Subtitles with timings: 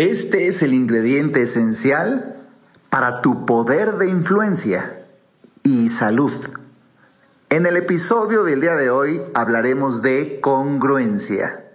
[0.00, 2.48] Este es el ingrediente esencial
[2.88, 5.04] para tu poder de influencia
[5.62, 6.32] y salud.
[7.50, 11.66] En el episodio del día de hoy hablaremos de congruencia.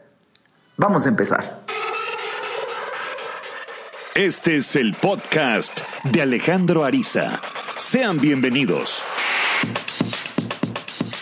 [0.76, 1.66] Vamos a empezar.
[4.16, 7.40] Este es el podcast de Alejandro Ariza.
[7.78, 9.06] Sean bienvenidos.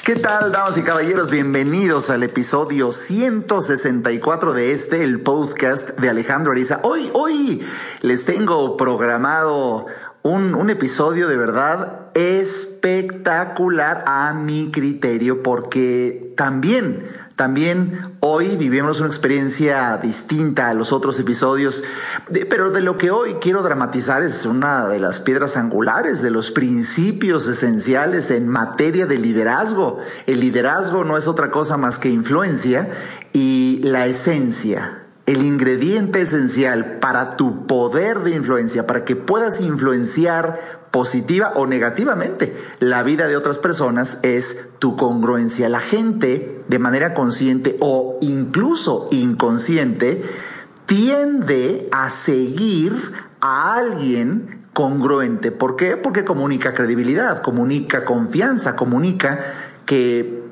[0.03, 1.31] ¿Qué tal, damas y caballeros?
[1.31, 6.81] Bienvenidos al episodio 164 de este, el podcast de Alejandro Ariza.
[6.83, 7.65] Hoy, hoy
[8.01, 9.85] les tengo programado
[10.21, 19.07] un, un, episodio de verdad espectacular a mi criterio porque también también hoy vivimos una
[19.07, 21.83] experiencia distinta a los otros episodios,
[22.47, 26.51] pero de lo que hoy quiero dramatizar es una de las piedras angulares, de los
[26.51, 29.97] principios esenciales en materia de liderazgo.
[30.27, 32.89] El liderazgo no es otra cosa más que influencia
[33.33, 40.82] y la esencia, el ingrediente esencial para tu poder de influencia, para que puedas influenciar
[40.93, 45.67] positiva o negativamente la vida de otras personas es tu congruencia.
[45.67, 50.23] La gente, de manera consciente o incluso inconsciente,
[50.85, 52.93] tiende a seguir
[53.41, 55.51] a alguien congruente.
[55.51, 55.97] ¿Por qué?
[55.97, 59.39] Porque comunica credibilidad, comunica confianza, comunica
[59.87, 60.43] que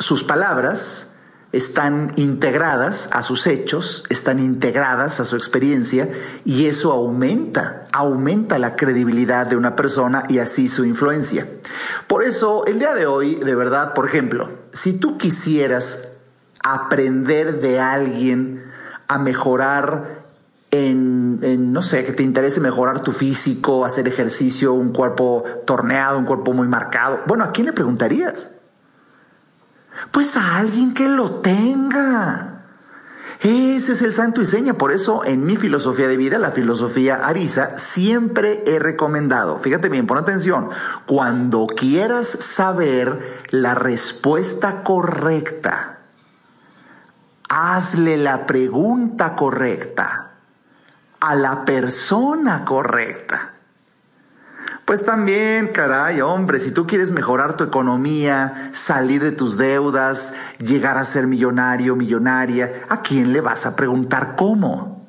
[0.00, 1.12] sus palabras
[1.56, 6.08] están integradas a sus hechos, están integradas a su experiencia
[6.44, 11.48] y eso aumenta, aumenta la credibilidad de una persona y así su influencia.
[12.06, 16.08] Por eso, el día de hoy, de verdad, por ejemplo, si tú quisieras
[16.62, 18.64] aprender de alguien
[19.08, 20.26] a mejorar
[20.70, 26.26] en, no sé, que te interese mejorar tu físico, hacer ejercicio, un cuerpo torneado, un
[26.26, 28.50] cuerpo muy marcado, bueno, ¿a quién le preguntarías?
[30.10, 32.56] Pues a alguien que lo tenga.
[33.40, 34.74] Ese es el santo y seña.
[34.74, 40.06] Por eso en mi filosofía de vida, la filosofía Arisa, siempre he recomendado, fíjate bien,
[40.06, 40.70] pon atención,
[41.06, 45.98] cuando quieras saber la respuesta correcta,
[47.48, 50.32] hazle la pregunta correcta
[51.20, 53.55] a la persona correcta.
[54.86, 60.96] Pues también, caray, hombre, si tú quieres mejorar tu economía, salir de tus deudas, llegar
[60.96, 65.04] a ser millonario, millonaria, ¿a quién le vas a preguntar cómo?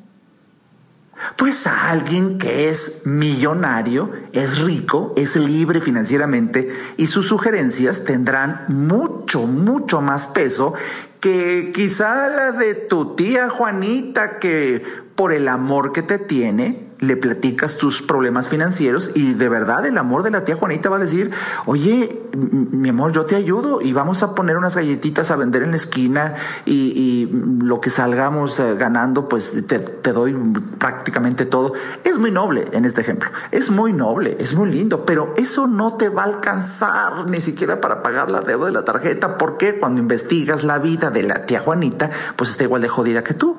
[1.36, 8.66] Pues a alguien que es millonario, es rico, es libre financieramente y sus sugerencias tendrán
[8.70, 10.74] mucho, mucho más peso
[11.20, 14.84] que quizá la de tu tía Juanita que
[15.14, 19.98] por el amor que te tiene, le platicas tus problemas financieros y de verdad el
[19.98, 21.32] amor de la tía Juanita va a decir,
[21.66, 25.72] oye, mi amor, yo te ayudo y vamos a poner unas galletitas a vender en
[25.72, 27.28] la esquina y,
[27.62, 30.34] lo que salgamos eh, ganando, pues te, te, doy
[30.78, 31.74] prácticamente todo.
[32.04, 35.96] Es muy noble en este ejemplo, es muy noble, es muy lindo, pero eso no
[35.96, 40.00] te va a alcanzar ni siquiera para pagar la deuda de la tarjeta, porque cuando
[40.02, 43.58] investigas la vida de la tía Juanita, pues está igual de jodida que tú.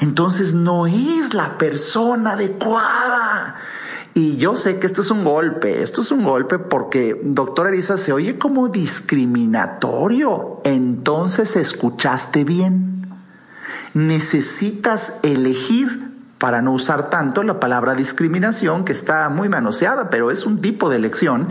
[0.00, 3.56] Entonces no es la persona adecuada.
[4.14, 7.98] Y yo sé que esto es un golpe, esto es un golpe porque, doctor Arisa,
[7.98, 10.62] se oye como discriminatorio.
[10.64, 13.06] Entonces escuchaste bien.
[13.92, 16.06] Necesitas elegir
[16.38, 20.88] para no usar tanto la palabra discriminación, que está muy manoseada, pero es un tipo
[20.90, 21.48] de elección,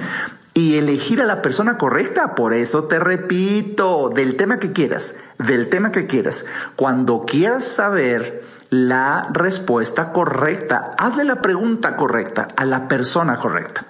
[0.56, 2.34] y elegir a la persona correcta.
[2.34, 6.46] Por eso te repito, del tema que quieras, del tema que quieras,
[6.76, 13.86] cuando quieras saber la respuesta correcta, hazle la pregunta correcta a la persona correcta.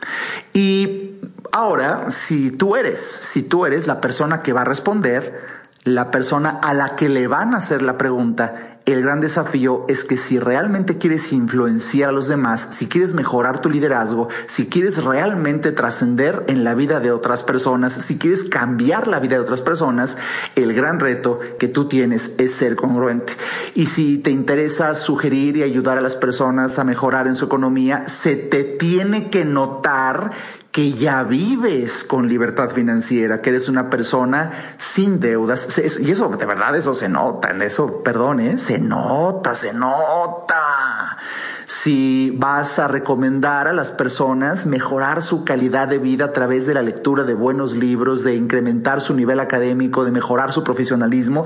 [0.54, 1.20] Y
[1.52, 5.40] ahora, si tú eres, si tú eres la persona que va a responder,
[5.84, 10.04] la persona a la que le van a hacer la pregunta, el gran desafío es
[10.04, 15.04] que si realmente quieres influenciar a los demás, si quieres mejorar tu liderazgo, si quieres
[15.04, 19.62] realmente trascender en la vida de otras personas, si quieres cambiar la vida de otras
[19.62, 20.20] personas,
[20.56, 23.34] el gran reto que tú tienes es ser congruente.
[23.74, 28.08] Y si te interesa sugerir y ayudar a las personas a mejorar en su economía,
[28.08, 30.32] se te tiene que notar
[30.76, 35.82] que ya vives con libertad financiera, que eres una persona sin deudas.
[36.02, 38.58] Y eso, de verdad, eso se nota, en eso, perdón, ¿eh?
[38.58, 41.18] se nota, se nota.
[41.66, 46.74] Si vas a recomendar a las personas mejorar su calidad de vida a través de
[46.74, 51.46] la lectura de buenos libros, de incrementar su nivel académico, de mejorar su profesionalismo,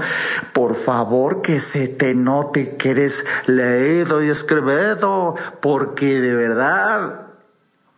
[0.53, 7.28] por favor que se te note que eres leído y escribido, porque de verdad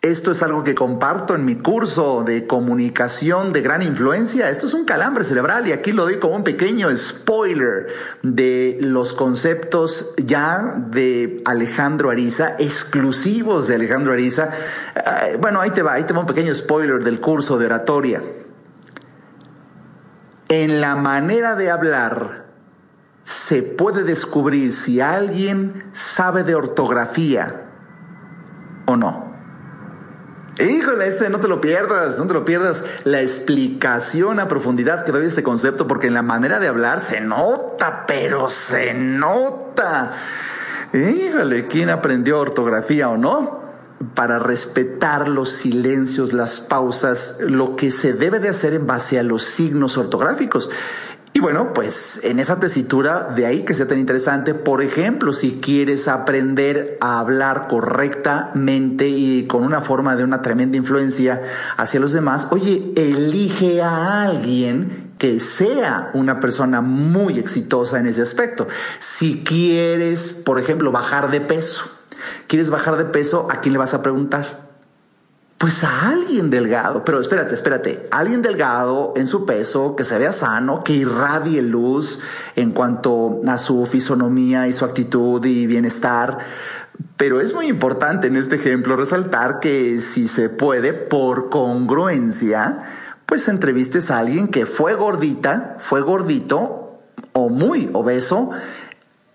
[0.02, 4.50] Esto es algo que comparto en mi curso de comunicación de gran influencia.
[4.50, 7.86] Esto es un calambre cerebral y aquí lo doy como un pequeño spoiler
[8.24, 14.50] de los conceptos ya de Alejandro Ariza, exclusivos de Alejandro Ariza.
[14.96, 18.24] Eh, bueno, ahí te va, ahí te va un pequeño spoiler del curso de oratoria.
[20.50, 22.46] En la manera de hablar
[23.24, 27.68] se puede descubrir si alguien sabe de ortografía
[28.88, 29.31] o no.
[30.60, 32.84] Híjole, este no te lo pierdas, no te lo pierdas.
[33.06, 37.22] La explicación a profundidad que doy este concepto, porque en la manera de hablar se
[37.22, 40.14] nota, pero se nota.
[40.94, 43.62] Híjole, ¿quién aprendió ortografía o no?
[44.14, 49.24] Para respetar los silencios, las pausas, lo que se debe de hacer en base a
[49.24, 50.70] los signos ortográficos.
[51.42, 56.08] Bueno, pues en esa tesitura, de ahí que sea tan interesante, por ejemplo, si quieres
[56.08, 61.42] aprender a hablar correctamente y con una forma de una tremenda influencia
[61.78, 68.22] hacia los demás, oye, elige a alguien que sea una persona muy exitosa en ese
[68.22, 68.68] aspecto.
[69.00, 71.86] Si quieres, por ejemplo, bajar de peso,
[72.46, 74.71] quieres bajar de peso, ¿a quién le vas a preguntar?
[75.62, 80.34] Pues a alguien delgado, pero espérate, espérate, alguien delgado en su peso, que se vea
[80.34, 82.20] sano, que irradie luz
[82.56, 86.40] en cuanto a su fisonomía y su actitud y bienestar.
[87.16, 92.80] Pero es muy importante en este ejemplo resaltar que si se puede, por congruencia,
[93.28, 97.04] pues entrevistes a alguien que fue gordita, fue gordito
[97.34, 98.50] o muy obeso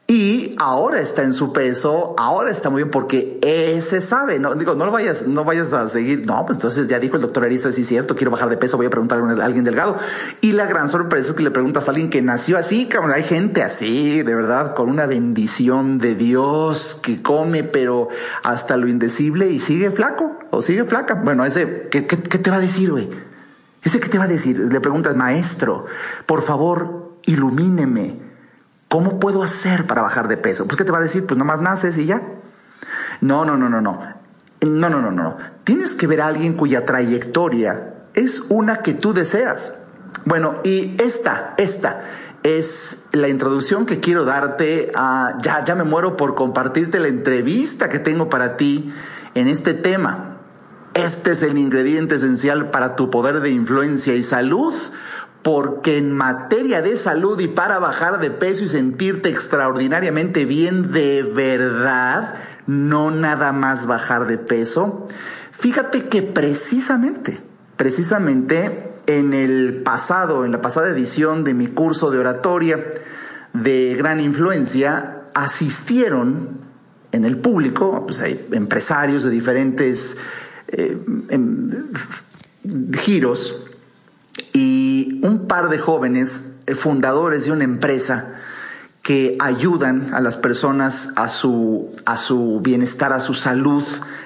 [0.09, 4.77] y ahora está en su peso, ahora está muy bien porque ese sabe, no digo,
[4.77, 7.73] no lo vayas, no vayas a seguir, no, pues entonces ya dijo el doctor Arisa,
[7.73, 9.99] sí es cierto, quiero bajar de peso, voy a preguntarle a alguien delgado.
[10.41, 13.25] Y la gran sorpresa es que le preguntas a alguien que nació así, cabrón, hay
[13.25, 18.09] gente así, de verdad, con una bendición de Dios que come, pero
[18.45, 21.15] hasta lo indecible y sigue flaco o sigue flaca.
[21.15, 23.11] Bueno, ese, ¿qué, qué, qué te va a decir, güey?
[23.83, 25.87] Ese qué te va a decir, le preguntas, maestro,
[26.27, 28.26] por favor, ilumíneme
[28.89, 30.67] ¿Cómo puedo hacer para bajar de peso?
[30.67, 31.27] Pues ¿qué te va a decir?
[31.27, 32.23] Pues nomás naces y ya.
[33.21, 34.01] No, no, no, no, no.
[34.63, 35.37] No, no, no, no.
[35.65, 39.75] Tienes que ver a alguien cuya trayectoria es una que tú deseas.
[40.25, 42.03] Bueno, y esta, esta
[42.43, 47.89] es la introducción que quiero darte a, ya, ya me muero por compartirte la entrevista
[47.89, 48.93] que tengo para ti
[49.35, 50.39] en este tema.
[50.95, 54.73] Este es el ingrediente esencial para tu poder de influencia y salud
[55.47, 61.23] porque en materia de salud y para bajar de peso y sentirte extraordinariamente bien de
[61.23, 62.35] verdad,
[62.67, 65.07] no nada más bajar de peso,
[65.53, 67.39] fíjate que precisamente,
[67.77, 72.85] precisamente en el pasado, en la pasada edición de mi curso de oratoria
[73.53, 76.59] de gran influencia, asistieron
[77.13, 80.17] en el público, pues hay empresarios de diferentes
[80.67, 81.93] eh, em,
[82.95, 83.66] giros,
[84.53, 88.35] y un par de jóvenes eh, fundadores de una empresa
[89.03, 93.85] que ayudan a las personas a su, a su bienestar, a su salud,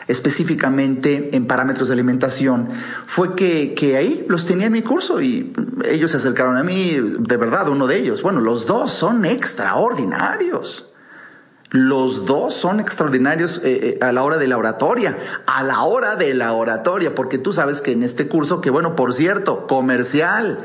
[0.09, 2.71] específicamente en parámetros de alimentación,
[3.05, 5.53] fue que, que, ahí los tenía en mi curso y
[5.85, 8.23] ellos se acercaron a mí, de verdad, uno de ellos.
[8.23, 10.90] Bueno, los dos son extraordinarios.
[11.71, 16.17] Los dos son extraordinarios eh, eh, a la hora de la oratoria, a la hora
[16.17, 20.59] de la oratoria, porque tú sabes que en este curso, que bueno, por cierto, comercial,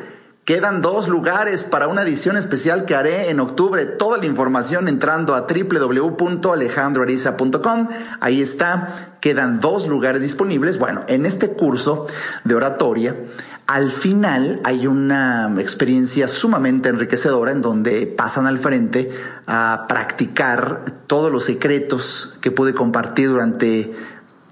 [0.46, 3.86] quedan dos lugares para una edición especial que haré en octubre.
[3.86, 7.90] Toda la información entrando a www.alejandroariza.com.
[8.20, 10.80] Ahí está, quedan dos lugares disponibles.
[10.80, 12.08] Bueno, en este curso
[12.46, 13.16] de oratoria,
[13.68, 19.10] al final hay una experiencia sumamente enriquecedora en donde pasan al frente
[19.48, 23.92] a practicar todos los secretos que pude compartir durante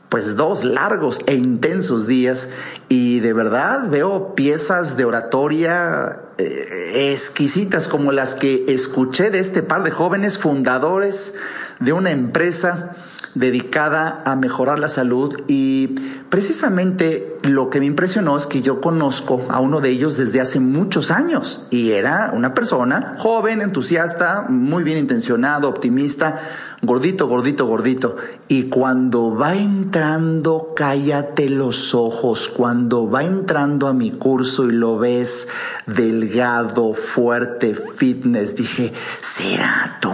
[0.09, 2.49] pues dos largos e intensos días.
[2.89, 9.61] Y de verdad veo piezas de oratoria eh, exquisitas como las que escuché de este
[9.61, 11.35] par de jóvenes fundadores
[11.79, 12.95] de una empresa
[13.35, 15.95] dedicada a mejorar la salud y
[16.29, 20.59] precisamente lo que me impresionó es que yo conozco a uno de ellos desde hace
[20.59, 26.41] muchos años y era una persona joven, entusiasta, muy bien intencionado, optimista,
[26.81, 28.17] gordito, gordito, gordito.
[28.47, 34.97] Y cuando va entrando, cállate los ojos, cuando va entrando a mi curso y lo
[34.97, 35.47] ves
[35.87, 40.11] delgado, fuerte, fitness, dije, ¿será tú?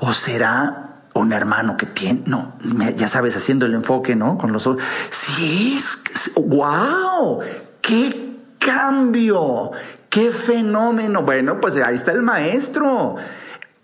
[0.00, 0.85] ¿O será
[1.18, 2.56] un hermano que tiene, no,
[2.96, 4.38] ya sabes, haciendo el enfoque, ¿no?
[4.38, 4.82] Con los ojos.
[5.10, 7.40] Sí, es, wow,
[7.80, 9.72] qué cambio,
[10.08, 11.22] qué fenómeno.
[11.22, 13.16] Bueno, pues ahí está el maestro.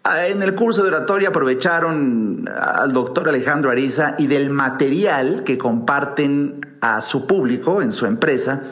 [0.05, 5.57] Ah, en el curso de oratoria aprovecharon al doctor Alejandro Ariza y del material que
[5.57, 8.65] comparten a su público en su empresa,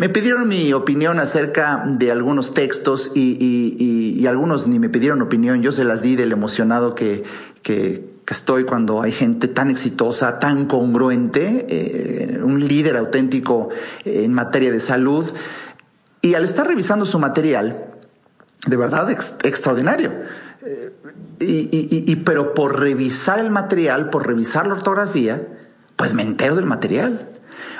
[0.00, 5.72] me pidieron mi opinión acerca de algunos textos y, algunos ni me pidieron opinión, yo
[5.72, 7.22] se las di del emocionado que,
[8.26, 13.68] estoy cuando hay gente tan exitosa, tan congruente, eh, un líder auténtico
[14.06, 15.26] en materia de salud.
[16.22, 17.84] Y al estar revisando su material,
[18.66, 20.12] de verdad extraordinario.
[20.64, 20.92] Eh,
[21.40, 25.46] y, pero por revisar el material, por revisar la ortografía,
[25.96, 27.28] pues me entero del material.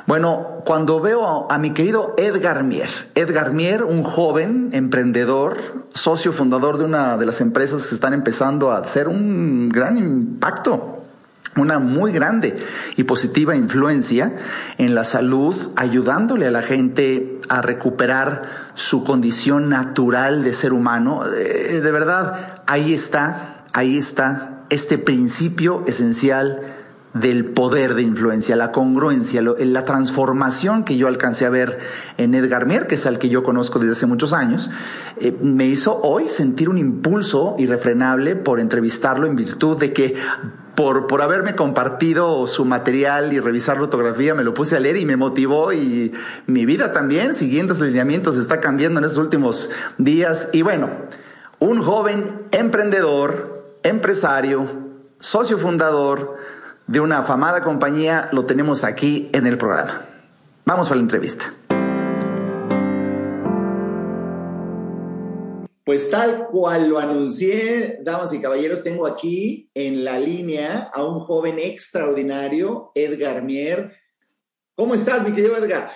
[0.07, 5.59] Bueno, cuando veo a, mi querido Edgar Mier, Edgar Mier, un joven emprendedor,
[5.95, 10.97] socio fundador de una de las empresas que están empezando a hacer un gran impacto
[11.57, 12.57] una muy grande
[12.97, 14.37] y positiva influencia
[14.78, 21.25] en la salud, ayudándole a la gente a recuperar su condición natural de ser humano.
[21.26, 26.79] Eh, de verdad, ahí está, ahí está este principio esencial
[27.14, 31.79] del poder de influencia, la congruencia, la transformación que yo alcancé a ver
[32.19, 34.71] en Edgar Mier, que es al que yo conozco desde hace muchos años,
[35.21, 40.14] eh, me hizo hoy sentir un impulso irrefrenable por entrevistarlo en virtud de que
[40.76, 44.97] por, por haberme compartido su material y revisar la fotografía, me lo puse a leer
[44.97, 46.12] y me motivó y
[46.47, 50.49] mi vida también, siguiendo esos lineamientos, está cambiando en estos últimos días.
[50.52, 50.90] Y bueno,
[51.59, 54.67] un joven emprendedor, empresario,
[55.19, 56.38] socio fundador,
[56.90, 60.06] de una afamada compañía lo tenemos aquí en el programa.
[60.64, 61.54] Vamos a la entrevista.
[65.85, 71.20] Pues tal cual lo anuncié, damas y caballeros, tengo aquí en la línea a un
[71.20, 73.92] joven extraordinario, Edgar Mier.
[74.75, 75.92] ¿Cómo estás, mi querido Edgar?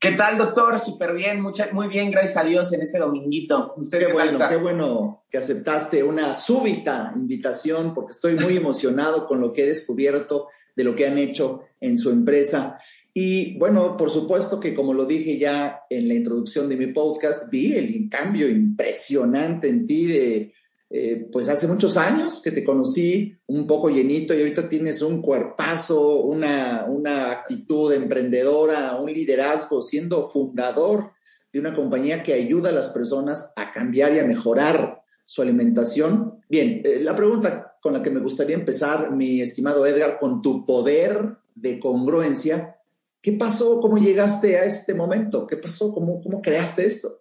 [0.00, 0.80] ¿Qué tal, doctor?
[0.80, 3.74] Súper bien, muy bien, gracias a Dios en este dominguito.
[3.76, 9.42] ¿Usted qué, bueno, qué bueno que aceptaste una súbita invitación porque estoy muy emocionado con
[9.42, 12.78] lo que he descubierto de lo que han hecho en su empresa.
[13.12, 17.50] Y bueno, por supuesto que como lo dije ya en la introducción de mi podcast,
[17.50, 20.54] vi el cambio impresionante en ti de
[20.92, 25.22] eh, pues hace muchos años que te conocí un poco llenito y ahorita tienes un
[25.22, 31.12] cuerpazo, una, una actitud emprendedora, un liderazgo, siendo fundador
[31.52, 36.40] de una compañía que ayuda a las personas a cambiar y a mejorar su alimentación.
[36.48, 40.66] Bien, eh, la pregunta con la que me gustaría empezar, mi estimado Edgar, con tu
[40.66, 42.78] poder de congruencia,
[43.22, 43.80] ¿qué pasó?
[43.80, 45.46] ¿Cómo llegaste a este momento?
[45.46, 45.94] ¿Qué pasó?
[45.94, 47.20] ¿Cómo, cómo creaste esto?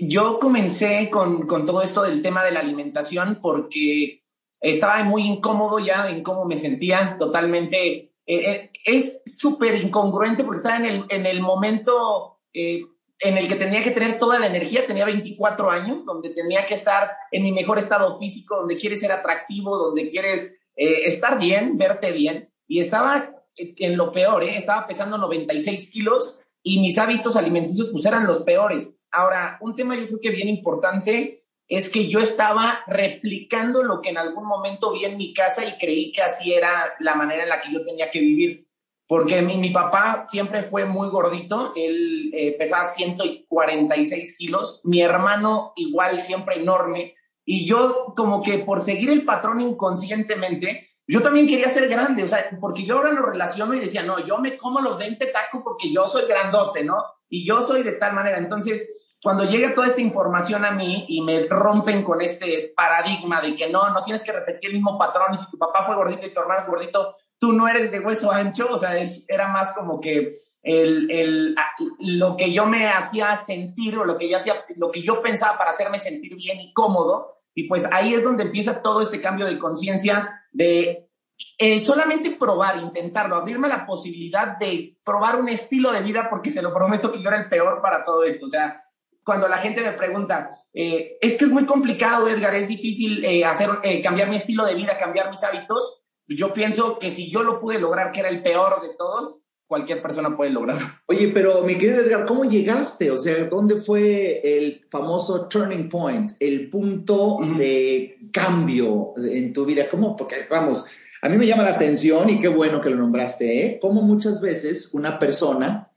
[0.00, 4.24] Yo comencé con, todo esto del tema de la alimentación porque
[4.60, 8.12] estaba muy incómodo ya en cómo me sentía totalmente.
[8.26, 12.82] Eh, eh, es súper incongruente porque estaba en el, en el momento eh,
[13.18, 16.74] en el que tenía que tener toda la energía, tenía 24 años, donde tenía que
[16.74, 22.10] estar en mi mejor estado físico, donde quieres ser atractivo, donde quieres estar bien, verte
[22.12, 22.50] bien.
[22.66, 28.26] Y estaba en lo peor, estaba pesando 96 kilos y mis hábitos alimenticios pues eran
[28.26, 33.82] los peores Ahora, un tema yo creo que bien importante es que yo estaba replicando
[33.82, 37.14] lo que en algún momento vi en mi casa y creí que así era la
[37.14, 38.66] manera en la que yo tenía que vivir.
[39.06, 46.22] Porque mi, papá siempre fue muy gordito, él eh, pesaba 146 kilos, mi hermano igual
[46.22, 47.14] siempre enorme,
[47.44, 52.28] y yo como que por seguir el patrón inconscientemente, yo también quería ser grande, o
[52.28, 55.62] sea, porque yo ahora lo relaciono y decía, no, yo me como los 20 tacos
[55.64, 57.02] porque yo soy grandote, ¿no?
[57.30, 58.36] Y yo soy de tal manera.
[58.36, 63.54] Entonces, cuando llega toda esta información a mí y me rompen con este paradigma de
[63.54, 66.26] que no, no tienes que repetir el mismo patrón y si tu papá fue gordito
[66.26, 69.48] y tu hermano es gordito, tú no eres de hueso ancho, o sea, es, era
[69.48, 71.54] más como que el, el,
[72.00, 75.56] lo que yo me hacía sentir o lo que yo hacía, lo que yo pensaba
[75.58, 79.46] para hacerme sentir bien y cómodo, y pues ahí es donde empieza todo este cambio
[79.46, 81.09] de conciencia de
[81.58, 86.62] eh, solamente probar, intentarlo, abrirme la posibilidad de probar un estilo de vida, porque se
[86.62, 88.46] lo prometo que yo era el peor para todo esto.
[88.46, 88.82] O sea,
[89.24, 93.44] cuando la gente me pregunta, eh, es que es muy complicado, Edgar, es difícil eh,
[93.44, 96.02] hacer, eh, cambiar mi estilo de vida, cambiar mis hábitos.
[96.26, 100.02] Yo pienso que si yo lo pude lograr, que era el peor de todos, cualquier
[100.02, 100.86] persona puede lograrlo.
[101.06, 103.10] Oye, pero mi querido Edgar, ¿cómo llegaste?
[103.10, 109.88] O sea, ¿dónde fue el famoso turning point, el punto de cambio en tu vida?
[109.88, 110.16] ¿Cómo?
[110.16, 110.86] Porque, vamos,
[111.22, 113.78] a mí me llama la atención y qué bueno que lo nombraste, ¿eh?
[113.80, 115.90] Cómo muchas veces una persona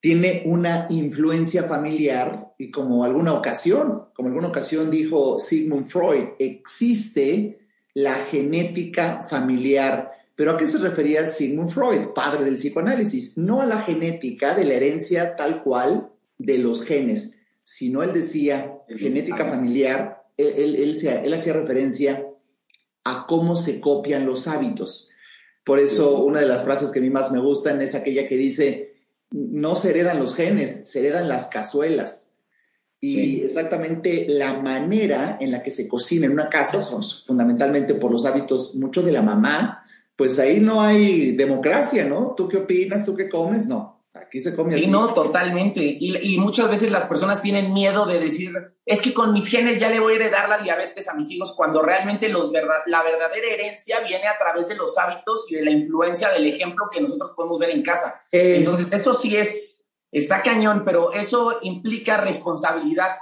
[0.00, 7.58] tiene una influencia familiar y como alguna ocasión, como alguna ocasión dijo Sigmund Freud, existe
[7.94, 10.10] la genética familiar.
[10.34, 13.38] ¿Pero a qué se refería Sigmund Freud, padre del psicoanálisis?
[13.38, 18.74] No a la genética de la herencia tal cual de los genes, sino él decía
[18.88, 22.25] genética familiar él, él, hacía referencia
[23.06, 25.10] a cómo se copian los hábitos.
[25.64, 28.36] Por eso una de las frases que a mí más me gustan es aquella que
[28.36, 28.94] dice,
[29.30, 32.32] no se heredan los genes, se heredan las cazuelas.
[33.00, 38.10] Y exactamente la manera en la que se cocina en una casa son fundamentalmente por
[38.10, 39.84] los hábitos mucho de la mamá,
[40.16, 42.34] pues ahí no hay democracia, ¿no?
[42.36, 43.04] ¿Tú qué opinas?
[43.04, 43.68] ¿Tú qué comes?
[43.68, 43.95] No.
[44.20, 45.80] Aquí se come sí, no, totalmente.
[45.82, 48.52] Y, muchas veces las personas tienen miedo de decir,
[48.84, 51.54] es que con mis genes ya le voy a heredar la diabetes a mis hijos,
[51.56, 52.50] cuando realmente los
[52.86, 56.86] la verdadera herencia viene a través de los hábitos y de la influencia del ejemplo
[56.90, 58.22] que nosotros podemos ver en casa.
[58.30, 63.16] Entonces, eso sí es, está cañón, pero eso implica responsabilidad,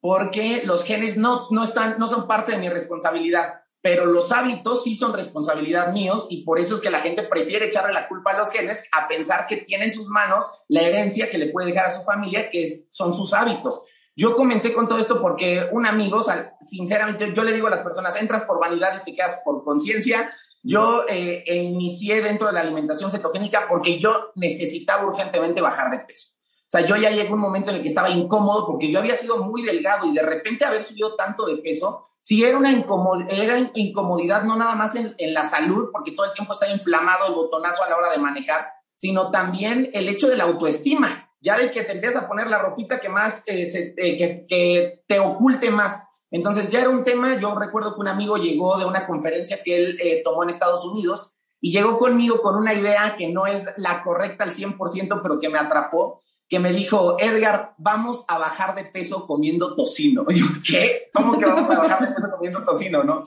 [0.00, 4.84] porque los genes no, no, están, no son parte de mi responsabilidad pero los hábitos
[4.84, 8.32] sí son responsabilidad míos y por eso es que la gente prefiere echarle la culpa
[8.32, 11.68] a los genes a pensar que tiene en sus manos la herencia que le puede
[11.68, 13.82] dejar a su familia, que son sus hábitos.
[14.14, 16.22] Yo comencé con todo esto porque un amigo,
[16.60, 20.30] sinceramente, yo le digo a las personas, entras por vanidad y te quedas por conciencia.
[20.62, 26.34] Yo eh, inicié dentro de la alimentación cetogénica porque yo necesitaba urgentemente bajar de peso.
[26.34, 28.98] O sea, yo ya llegué a un momento en el que estaba incómodo porque yo
[28.98, 32.70] había sido muy delgado y de repente haber subido tanto de peso, si era una
[32.70, 37.34] incomodidad, incomodidad no nada más en, la salud, porque todo el tiempo está inflamado el
[37.34, 41.72] botonazo a la hora de manejar, sino también el hecho de la autoestima, ya de
[41.72, 46.06] que te empiezas a poner la ropita que más, eh, eh, que, te oculte más.
[46.30, 49.76] Entonces ya era un tema, yo recuerdo que un amigo llegó de una conferencia que
[49.76, 53.64] él eh, tomó en Estados Unidos y llegó conmigo con una idea que no es
[53.76, 58.74] la correcta al 100%, pero que me atrapó, que me dijo, Edgar, vamos a bajar
[58.74, 60.26] de peso comiendo tocino.
[60.28, 61.08] Y ¿qué?
[61.14, 63.22] ¿Cómo que vamos a bajar de peso comiendo tocino, no?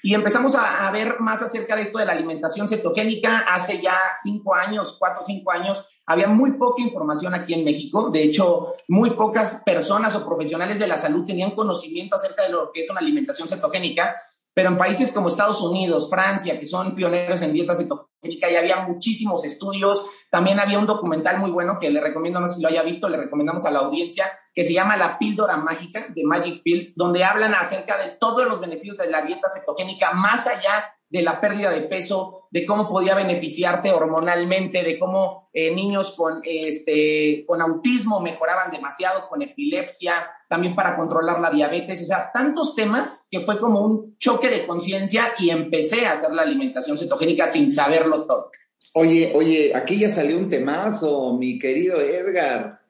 [0.00, 3.40] Y empezamos a, ver más acerca de esto de la alimentación cetogénica.
[3.40, 8.10] Hace ya cinco años, cuatro o cinco años, había muy poca información aquí en México.
[8.10, 12.70] De hecho, muy pocas personas o profesionales de la salud tenían conocimiento acerca de lo
[12.72, 14.14] que es una alimentación cetogénica.
[14.54, 18.86] Pero en países como Estados Unidos, Francia, que son pioneros en dieta cetogénica, ya había
[18.86, 20.04] muchísimos estudios.
[20.30, 23.08] También había un documental muy bueno que le recomiendo, no sé si lo haya visto,
[23.08, 27.24] le recomendamos a la audiencia, que se llama La píldora mágica de Magic Pill, donde
[27.24, 31.70] hablan acerca de todos los beneficios de la dieta cetogénica, más allá de la pérdida
[31.70, 38.20] de peso, de cómo podía beneficiarte hormonalmente, de cómo eh, niños con, este, con autismo
[38.20, 43.58] mejoraban demasiado, con epilepsia, también para controlar la diabetes, o sea, tantos temas que fue
[43.58, 48.50] como un choque de conciencia y empecé a hacer la alimentación cetogénica sin saberlo todo.
[48.94, 52.80] Oye, oye, aquí ya salió un temazo, mi querido Edgar.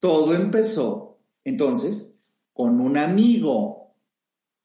[0.00, 2.14] Todo empezó entonces
[2.52, 3.82] con un amigo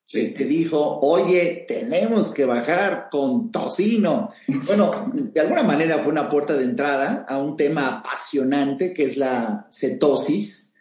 [0.08, 4.32] que te dijo, oye, tenemos que bajar con tocino.
[4.66, 9.18] Bueno, de alguna manera fue una puerta de entrada a un tema apasionante que es
[9.18, 10.74] la cetosis.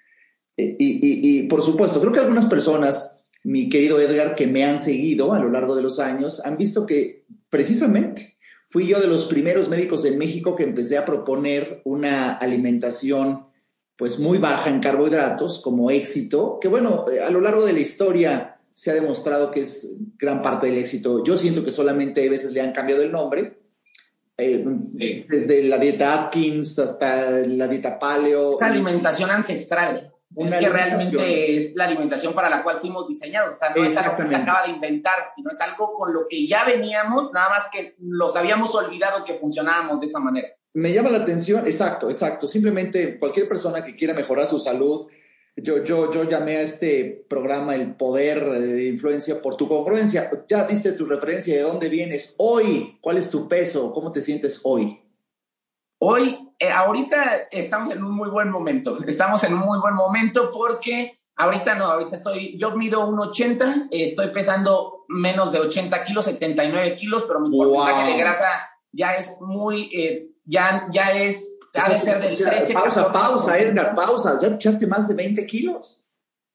[0.57, 5.33] E, y, por supuesto, creo que algunas personas, mi querido Edgar, que me han seguido
[5.33, 8.36] a lo largo de los años, han visto que precisamente
[8.77, 13.47] fui yo de los primeros médicos en México que empecé a proponer una alimentación
[13.97, 18.59] pues muy baja en carbohidratos como éxito, que bueno, a lo largo de la historia
[18.75, 21.25] se ha demostrado que es gran parte del éxito.
[21.25, 23.61] Yo siento que solamente a veces le han cambiado el nombre,
[24.37, 24.63] eh,
[25.27, 28.51] desde la dieta Atkins hasta la dieta paleo.
[28.51, 30.13] Esta alimentación ancestral.
[30.37, 33.55] Es que realmente es la alimentación para la cual fuimos diseñados.
[33.55, 36.29] O sea, no es algo que se acaba de inventar, sino es algo con lo
[36.29, 40.49] que ya veníamos, nada más que los habíamos olvidado que funcionábamos de esa manera.
[40.75, 42.47] Me llama la atención, exacto, exacto.
[42.47, 45.09] Simplemente cualquier persona que quiera mejorar su salud,
[45.57, 50.31] yo, yo, yo llamé a este programa El Poder de Influencia por tu congruencia.
[50.47, 52.99] Ya viste tu referencia de dónde vienes hoy.
[53.01, 53.91] ¿Cuál es tu peso?
[53.95, 55.01] ¿Cómo te sientes hoy?
[55.99, 58.99] Hoy, eh, ahorita estamos en un muy buen momento.
[59.07, 64.05] Estamos en un muy buen momento porque ahorita no, ahorita estoy, yo mido 1,80, eh,
[64.05, 68.49] estoy pesando menos de 80 kilos, 79 kilos, pero mi porcentaje de grasa
[68.93, 72.73] ya es muy, eh, ya, ya es ha ser del 13.
[72.73, 74.39] Pausa, pausa, Edgar, pausa.
[74.41, 76.03] ¿Ya te echaste más de 20 kilos?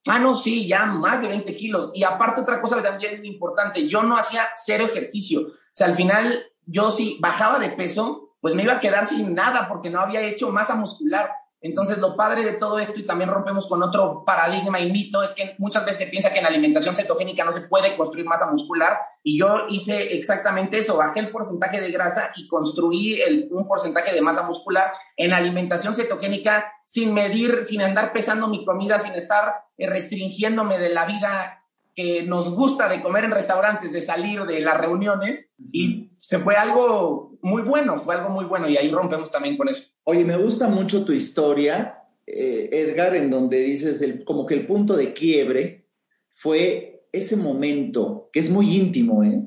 [0.07, 1.91] Ah, no, sí, ya más de 20 kilos.
[1.93, 5.41] Y aparte, otra cosa también importante, yo no hacía cero ejercicio.
[5.41, 9.33] O sea, al final, yo sí bajaba de peso, pues me iba a quedar sin
[9.33, 11.31] nada porque no había hecho masa muscular.
[11.63, 15.31] Entonces, lo padre de todo esto, y también rompemos con otro paradigma y mito, es
[15.31, 18.97] que muchas veces se piensa que en alimentación cetogénica no se puede construir masa muscular,
[19.21, 24.21] y yo hice exactamente eso, bajé el porcentaje de grasa y construí un porcentaje de
[24.21, 29.87] masa muscular en alimentación cetogénica sin medir, sin andar pesando mi comida, sin estar eh,
[29.87, 31.60] restringiéndome de la vida
[31.95, 36.55] que nos gusta de comer en restaurantes, de salir de las reuniones, y se fue
[36.55, 39.83] algo muy bueno, fue algo muy bueno, y ahí rompemos también con eso.
[40.03, 44.65] Oye, me gusta mucho tu historia, eh, Edgar, en donde dices el, como que el
[44.65, 45.85] punto de quiebre
[46.29, 49.43] fue ese momento, que es muy íntimo, ¿eh?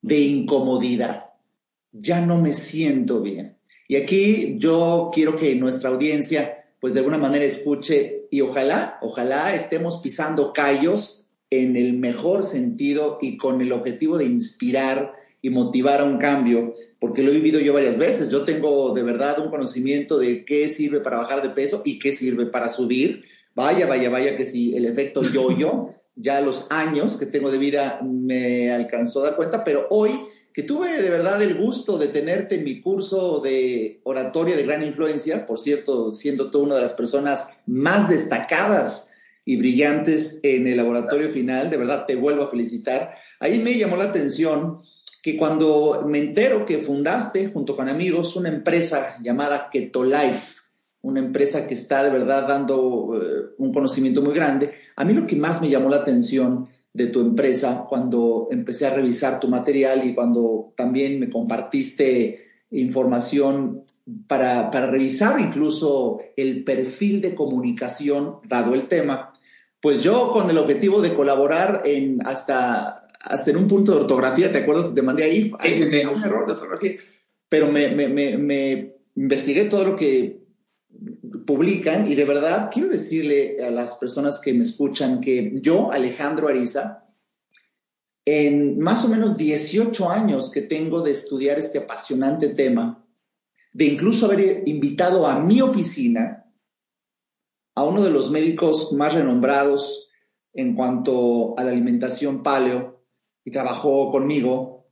[0.00, 1.30] de incomodidad.
[1.92, 3.58] Ya no me siento bien.
[3.88, 9.54] Y aquí yo quiero que nuestra audiencia, pues de alguna manera escuche y ojalá, ojalá
[9.54, 16.00] estemos pisando callos en el mejor sentido y con el objetivo de inspirar y motivar
[16.00, 18.30] a un cambio, porque lo he vivido yo varias veces.
[18.30, 22.12] Yo tengo de verdad un conocimiento de qué sirve para bajar de peso y qué
[22.12, 23.24] sirve para subir.
[23.54, 28.00] Vaya, vaya, vaya, que si el efecto yo-yo, ya los años que tengo de vida
[28.02, 30.12] me alcanzó a dar cuenta, pero hoy
[30.52, 34.82] que tuve de verdad el gusto de tenerte en mi curso de oratoria de gran
[34.82, 39.10] influencia, por cierto, siendo tú una de las personas más destacadas
[39.48, 43.14] y brillantes en el laboratorio final, de verdad te vuelvo a felicitar.
[43.38, 44.82] Ahí me llamó la atención
[45.22, 50.56] que cuando me entero que fundaste junto con amigos una empresa llamada Keto Life,
[51.02, 55.28] una empresa que está de verdad dando eh, un conocimiento muy grande, a mí lo
[55.28, 60.04] que más me llamó la atención de tu empresa cuando empecé a revisar tu material
[60.04, 63.84] y cuando también me compartiste información
[64.26, 69.34] para, para revisar incluso el perfil de comunicación dado el tema,
[69.86, 74.50] pues yo con el objetivo de colaborar en hasta, hasta en un punto de ortografía,
[74.50, 74.92] ¿te acuerdas?
[74.92, 76.96] Te mandé ahí sí, sí, un error de ortografía,
[77.48, 80.42] pero me, me, me, me investigué todo lo que
[81.46, 86.48] publican y de verdad quiero decirle a las personas que me escuchan que yo, Alejandro
[86.48, 87.04] Ariza,
[88.24, 93.06] en más o menos 18 años que tengo de estudiar este apasionante tema,
[93.72, 96.45] de incluso haber invitado a mi oficina
[97.76, 100.10] a uno de los médicos más renombrados
[100.54, 103.04] en cuanto a la alimentación paleo
[103.44, 104.88] y trabajó conmigo,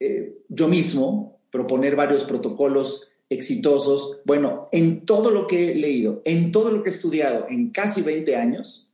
[0.00, 4.20] eh, yo mismo, proponer varios protocolos exitosos.
[4.24, 8.00] Bueno, en todo lo que he leído, en todo lo que he estudiado en casi
[8.00, 8.90] 20 años,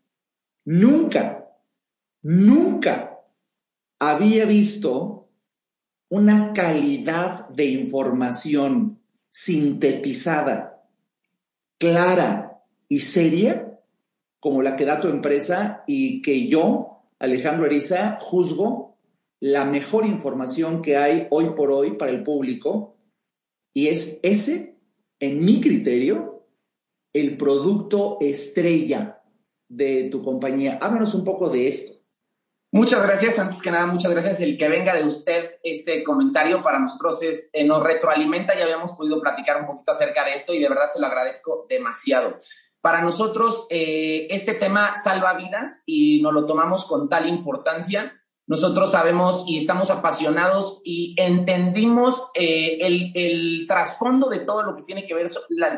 [0.64, 1.48] nunca,
[2.22, 3.20] nunca
[4.00, 5.28] había visto
[6.08, 10.84] una calidad de información sintetizada,
[11.78, 12.47] clara
[12.88, 13.78] y seria
[14.40, 18.96] como la que da tu empresa y que yo, Alejandro Ariza, juzgo
[19.40, 22.96] la mejor información que hay hoy por hoy para el público
[23.74, 24.76] y es ese,
[25.20, 26.46] en mi criterio,
[27.12, 29.22] el producto estrella
[29.68, 30.78] de tu compañía.
[30.80, 31.98] Háblanos un poco de esto.
[32.70, 34.40] Muchas gracias, antes que nada, muchas gracias.
[34.40, 38.92] El que venga de usted este comentario para nosotros es, eh, nos retroalimenta, ya habíamos
[38.92, 42.38] podido platicar un poquito acerca de esto y de verdad se lo agradezco demasiado.
[42.88, 48.18] Para nosotros eh, este tema salva vidas y nos lo tomamos con tal importancia.
[48.46, 55.06] Nosotros sabemos y estamos apasionados y entendimos eh, el, trasfondo de todo lo que tiene
[55.06, 55.30] que ver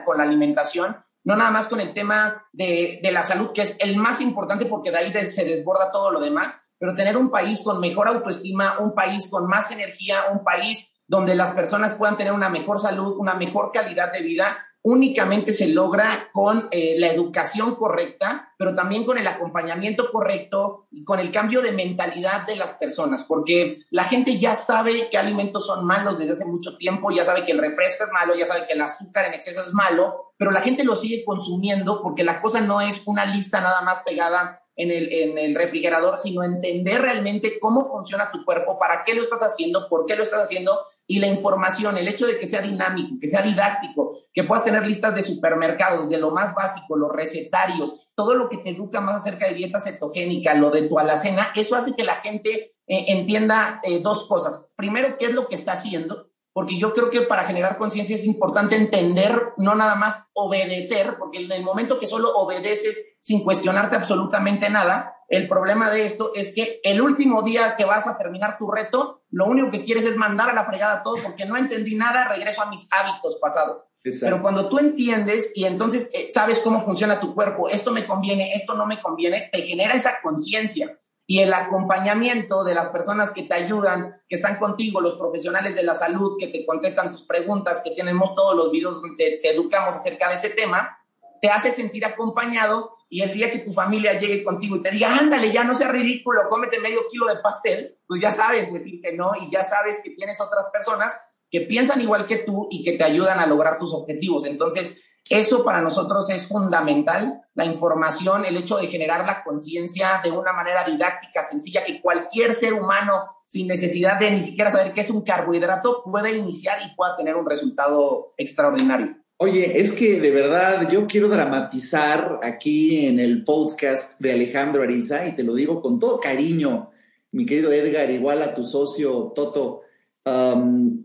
[0.04, 3.96] con la alimentación, no nada más con el tema de, la salud, que es el
[3.96, 7.80] más importante porque de ahí se desborda todo lo demás, pero tener un país con
[7.80, 12.50] mejor autoestima, un país con más energía, un país donde las personas puedan tener una
[12.50, 18.52] mejor salud, una mejor calidad de vida, únicamente se logra con eh, la educación correcta,
[18.56, 23.24] pero también con el acompañamiento correcto y con el cambio de mentalidad de las personas,
[23.24, 27.44] porque la gente ya sabe qué alimentos son malos desde hace mucho tiempo, ya sabe
[27.44, 30.50] que el refresco es malo, ya sabe que el azúcar en exceso es malo, pero
[30.50, 34.62] la gente lo sigue consumiendo porque la cosa no es una lista nada más pegada
[34.76, 39.20] en el, en el refrigerador, sino entender realmente cómo funciona tu cuerpo, para qué lo
[39.20, 42.62] estás haciendo, por qué lo estás haciendo y la información, el hecho de que sea
[42.62, 47.10] dinámico, que sea didáctico, que puedas tener listas de supermercados, de lo más básico, los
[47.10, 51.48] recetarios, todo lo que te educa más acerca de dieta cetogénica, lo de tu alacena,
[51.56, 54.70] eso hace que la gente eh, entienda eh, dos cosas.
[54.76, 58.24] Primero, qué es lo que está haciendo, porque yo creo que para generar conciencia es
[58.24, 63.96] importante entender, no nada más obedecer, porque en el momento que solo obedeces sin cuestionarte
[63.96, 68.58] absolutamente nada, el problema de esto es que el último día que vas a terminar
[68.58, 71.94] tu reto, lo único que quieres es mandar a la fregada todo porque no entendí
[71.94, 73.84] nada, regreso a mis hábitos pasados.
[74.20, 78.54] Pero cuando tú entiendes y entonces eh, sabes cómo funciona tu cuerpo, esto me conviene,
[78.54, 80.98] esto no me conviene, te genera esa conciencia
[81.30, 85.84] y el acompañamiento de las personas que te ayudan, que están contigo, los profesionales de
[85.84, 89.94] la salud, que te contestan tus preguntas, que tenemos todos los videos donde te educamos
[89.94, 90.98] acerca de ese tema,
[91.40, 95.16] te hace sentir acompañado y el día que tu familia llegue contigo y te diga,
[95.18, 99.12] ándale, ya no sea ridículo, cómete medio kilo de pastel, pues ya sabes decir que
[99.12, 101.16] no y ya sabes que tienes otras personas
[101.48, 104.46] que piensan igual que tú y que te ayudan a lograr tus objetivos.
[104.46, 110.30] Entonces, eso para nosotros es fundamental, la información, el hecho de generar la conciencia de
[110.30, 115.02] una manera didáctica, sencilla, que cualquier ser humano, sin necesidad de ni siquiera saber qué
[115.02, 119.16] es un carbohidrato, puede iniciar y pueda tener un resultado extraordinario.
[119.42, 125.26] Oye, es que de verdad yo quiero dramatizar aquí en el podcast de Alejandro Ariza
[125.26, 126.90] y te lo digo con todo cariño,
[127.32, 129.80] mi querido Edgar, igual a tu socio Toto,
[130.26, 131.04] um,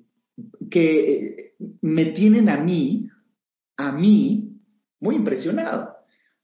[0.69, 3.07] que me tienen a mí,
[3.77, 4.59] a mí,
[4.99, 5.95] muy impresionado.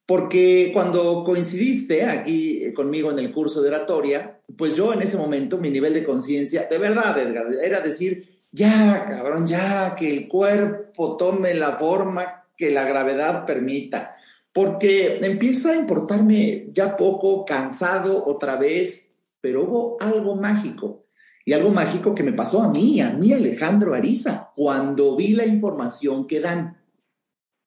[0.05, 5.57] Porque cuando coincidiste aquí conmigo en el curso de oratoria, pues yo en ese momento
[5.57, 11.15] mi nivel de conciencia, de verdad, Edgar, era decir, ya, cabrón, ya, que el cuerpo
[11.15, 14.15] tome la forma que la gravedad permita,
[14.53, 21.05] porque empieza a importarme ya poco, cansado otra vez, pero hubo algo mágico,
[21.45, 25.45] y algo mágico que me pasó a mí, a mí Alejandro Ariza, cuando vi la
[25.45, 26.77] información que dan.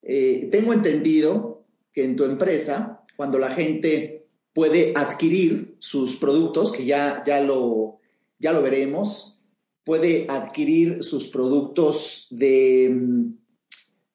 [0.05, 6.85] Eh, tengo entendido que en tu empresa, cuando la gente puede adquirir sus productos, que
[6.85, 7.99] ya, ya, lo,
[8.39, 9.39] ya lo veremos,
[9.83, 13.33] puede adquirir sus productos de mm,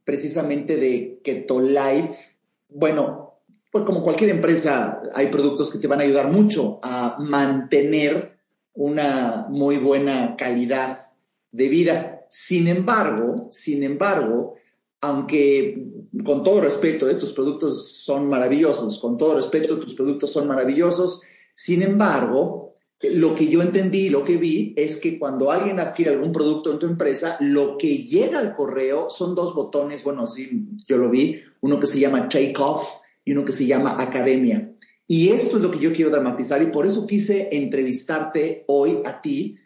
[0.05, 2.37] precisamente de Keto Life.
[2.69, 3.35] Bueno,
[3.73, 8.39] pues como cualquier empresa, hay productos que te van a ayudar mucho a mantener
[8.75, 11.11] una muy buena calidad
[11.51, 12.27] de vida.
[12.29, 14.55] Sin embargo, sin embargo,
[15.01, 15.83] aunque
[16.25, 17.15] con todo respeto, ¿eh?
[17.15, 21.23] tus productos son maravillosos, con todo respeto, tus productos son maravillosos,
[21.55, 26.33] sin embargo, lo que yo entendí, lo que vi, es que cuando alguien adquiere algún
[26.33, 30.99] producto en tu empresa, lo que llega al correo son dos botones, bueno, sí, yo
[30.99, 34.71] lo vi, uno que se llama Take Off y uno que se llama Academia.
[35.07, 39.21] Y esto es lo que yo quiero dramatizar y por eso quise entrevistarte hoy a
[39.21, 39.57] ti,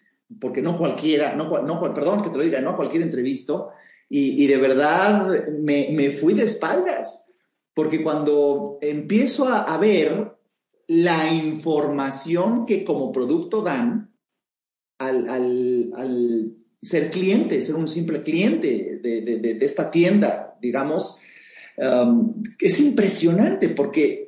[0.40, 3.70] porque no cualquiera, no, no perdón que te lo diga, no cualquier entrevisto,
[4.16, 7.27] y, de verdad me, me, fui de espaldas,
[7.74, 10.37] porque cuando empiezo a, a ver
[10.87, 14.14] la información que como producto dan
[14.98, 21.20] al, ser cliente, ser un simple cliente de, esta tienda, digamos,
[21.79, 24.24] um, es impresionante porque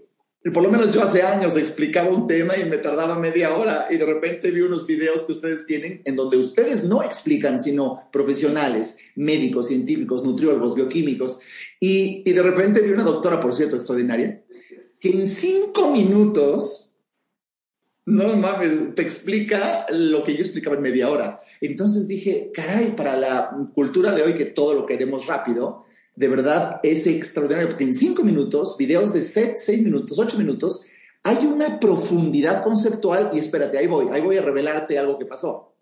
[0.53, 3.97] por lo menos yo hace años explicaba un tema y me tardaba media hora y
[3.97, 8.99] de repente vi unos videos que ustedes tienen en donde ustedes no explican, sino profesionales,
[9.17, 11.41] médicos, científicos, nutriólogos, bioquímicos.
[11.81, 14.45] Y, y de repente vi una doctora, por cierto, extraordinaria,
[15.01, 16.97] que en cinco minutos,
[18.05, 21.41] no mames, te explica lo que yo explicaba en media hora.
[21.61, 25.86] Entonces dije, caray, para la cultura de hoy que todo lo queremos rápido,
[26.17, 30.87] de verdad es extraordinario, porque en cinco minutos, videos de set, seis minutos, ocho minutos,
[31.23, 35.75] hay una profundidad conceptual y espérate, ahí voy, ahí voy a revelarte algo que pasó.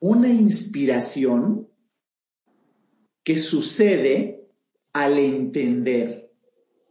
[0.00, 1.68] Una inspiración
[3.22, 4.48] que sucede
[4.92, 6.24] al entender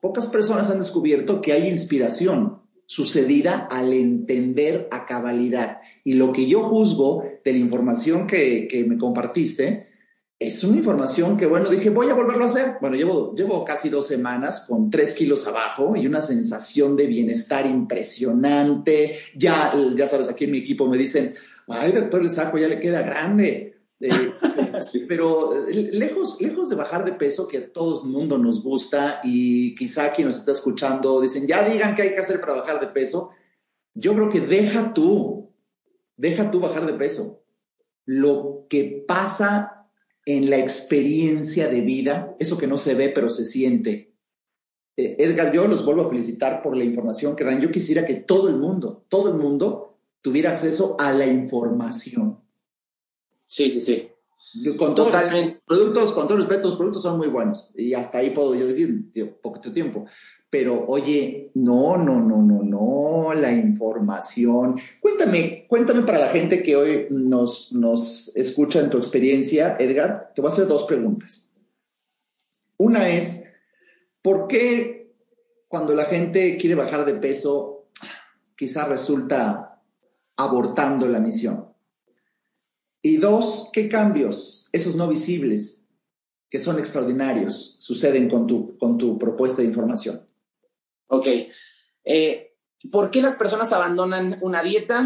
[0.04, 5.80] Pocas personas han descubierto que hay inspiración sucedida al entender a cabalidad.
[6.04, 9.93] Y lo que yo juzgo de la información que, me compartiste
[10.48, 12.78] es una información que, bueno, dije, voy a volverlo a hacer.
[12.82, 17.66] Bueno, llevo, llevo casi dos semanas con tres kilos abajo y una sensación de bienestar
[17.66, 19.18] impresionante.
[19.36, 21.34] Ya, ya sabes, aquí en mi equipo me dicen,
[21.68, 23.78] ay, doctor, el saco ya le queda grande.
[24.00, 24.34] Eh,
[25.08, 29.22] pero eh, lejos, lejos de bajar de peso, que a todo el mundo nos gusta
[29.24, 32.82] y quizá quien nos está escuchando dicen, ya digan qué hay que hacer para bajar
[32.82, 33.32] de peso,
[33.94, 35.52] yo creo que deja tú,
[36.18, 37.44] deja tú bajar de peso.
[38.06, 39.83] Lo que pasa
[40.26, 44.14] en la experiencia de vida, eso que no se ve pero se siente.
[44.96, 47.60] Eh, Edgar, yo los vuelvo a felicitar por la información que dan.
[47.62, 52.44] Yo quisiera que todo el mundo, todo el mundo tuviera acceso a la información
[53.54, 54.10] Sí, sí, sí.
[54.78, 55.62] Con Totalmente.
[55.64, 57.70] productos, con todo respeto, los productos son muy buenos.
[57.76, 60.06] Y hasta ahí puedo yo decir, tío, poquito tiempo.
[60.54, 64.80] Pero oye, no, no, no, no, no, la información.
[65.02, 70.42] Cuéntame, cuéntame para la gente que hoy nos, nos escucha en tu experiencia, Edgar, te
[70.44, 71.50] voy a hacer dos preguntas.
[72.78, 73.46] Una es,
[74.22, 75.16] ¿por qué
[75.68, 77.88] cuando la gente quiere bajar de peso,
[78.56, 79.82] quizás resulta
[80.38, 81.66] abortando la misión?
[83.02, 85.88] Y dos, ¿qué cambios, esos no visibles,
[86.52, 90.28] que son extraordinarios, suceden con tu, con tu propuesta de información?
[91.08, 91.28] Ok.
[92.06, 92.56] Eh,
[92.92, 95.04] ¿Por qué las personas abandonan una dieta?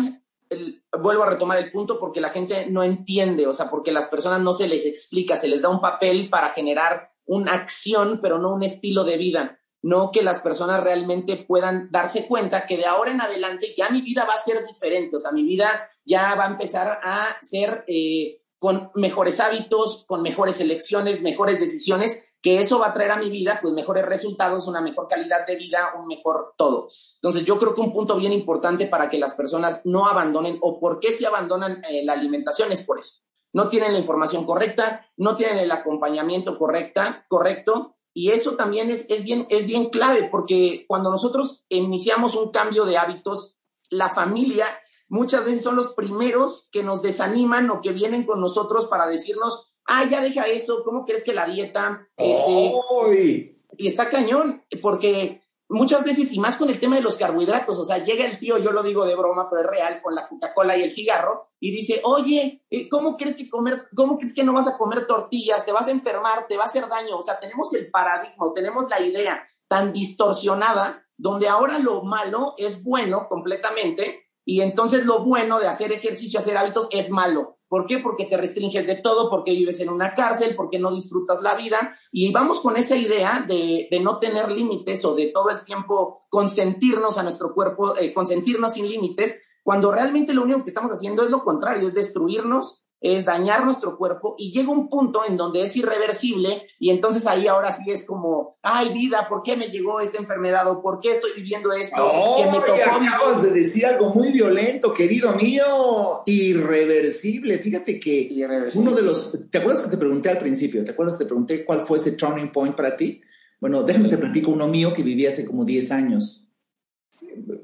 [1.02, 4.40] vuelvo a retomar el punto porque la gente no entiende, o sea, porque las personas
[4.40, 8.54] no se les explica, se les da un papel para generar una acción, pero no
[8.54, 13.12] un estilo de vida no que las personas realmente puedan darse cuenta que de ahora
[13.12, 16.46] en adelante ya mi vida va a ser diferente, o sea, mi vida ya va
[16.46, 22.80] a empezar a ser eh, con mejores hábitos, con mejores elecciones, mejores decisiones, que eso
[22.80, 26.08] va a traer a mi vida pues mejores resultados, una mejor calidad de vida, un
[26.08, 26.90] mejor todo.
[27.16, 30.80] Entonces yo creo que un punto bien importante para que las personas no abandonen o
[30.80, 33.22] por qué si abandonan eh, la alimentación es por eso
[33.54, 37.96] no tienen la información correcta, no tienen el acompañamiento correcta, correcto.
[38.14, 42.86] Y eso también es, es, bien, es bien clave, porque cuando nosotros iniciamos un cambio
[42.86, 43.58] de hábitos,
[43.90, 44.68] la familia
[45.08, 49.74] muchas veces son los primeros que nos desaniman o que vienen con nosotros para decirnos,
[49.88, 52.08] ah, ya deja eso, ¿cómo crees que la dieta?
[52.18, 57.78] Este, y está cañón, porque muchas veces, y más con el tema de los carbohidratos,
[57.78, 60.28] o sea, llega el tío, yo lo digo de broma, pero es real, con la
[60.28, 64.44] Coca-Cola y el cigarro, y dice, oye, eh, ¿cómo crees que comer, cómo crees que
[64.44, 65.66] no vas a comer tortillas?
[65.66, 67.18] Te vas a enfermar, te va a hacer daño.
[67.18, 72.84] O sea, tenemos el paradigma, tenemos la idea tan distorsionada, donde ahora lo malo es
[72.84, 77.58] bueno completamente, y entonces lo bueno de hacer ejercicio, hacer hábitos, es malo.
[77.68, 78.00] ¿Por qué?
[78.00, 81.94] Porque te restringes de todo, porque vives en una cárcel, porque no disfrutas la vida.
[82.14, 87.18] Y vamos con esa idea de, no tener límites o de todo el tiempo consentirnos
[87.18, 91.30] a nuestro cuerpo, eh, consentirnos sin límites, cuando realmente lo único que estamos haciendo es
[91.30, 95.76] lo contrario, es destruirnos es dañar nuestro cuerpo y llega un punto en donde es
[95.76, 100.18] irreversible y entonces ahí ahora sí es como, ay vida, ¿por qué me llegó esta
[100.18, 102.04] enfermedad o por qué estoy viviendo esto?
[102.04, 102.52] Oh,
[103.00, 107.60] me acabas de decir algo muy violento, querido mío, irreversible.
[107.60, 108.30] Fíjate que
[108.74, 110.84] uno de los, ¿te acuerdas que te pregunté al principio?
[110.84, 113.22] ¿Te acuerdas que te pregunté cuál fue ese turning point para ti?
[113.60, 116.47] Bueno, déjame te platico uno mío que vivía hace como 10 años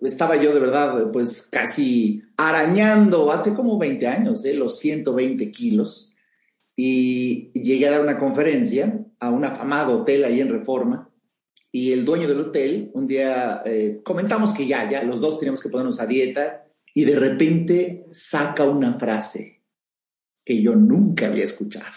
[0.02, 4.54] estaba yo de verdad, pues casi arañando hace como 20 años, ¿eh?
[4.54, 6.14] los 120 kilos,
[6.76, 11.10] y llegué a dar una conferencia a un afamado hotel ahí en Reforma,
[11.72, 15.62] y el dueño del hotel, un día eh, comentamos que ya, ya, los dos teníamos
[15.62, 19.62] que ponernos a dieta, y de repente saca una frase
[20.46, 21.96] que yo nunca había escuchado.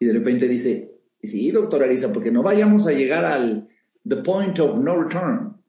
[0.00, 0.90] Y de repente dice,
[1.22, 3.68] sí, doctor Arisa, porque no vayamos a llegar al
[4.08, 5.61] the point of no return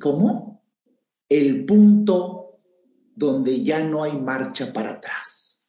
[0.00, 0.62] ¿Cómo?
[1.28, 2.60] El punto
[3.14, 5.66] donde ya no hay marcha para atrás.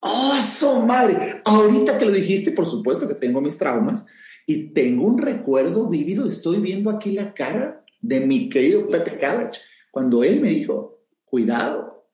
[0.00, 1.42] ¡Oh, su madre!
[1.44, 4.06] Ahorita que lo dijiste, por supuesto que tengo mis traumas
[4.46, 6.26] y tengo un recuerdo vívido.
[6.26, 9.58] Estoy viendo aquí la cara de mi querido Pepe Calach
[9.92, 12.08] cuando él me dijo, cuidado,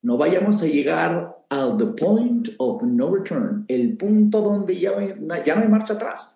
[0.00, 4.92] no vayamos a llegar al the point of no return, el punto donde ya,
[5.44, 6.33] ya no hay marcha atrás.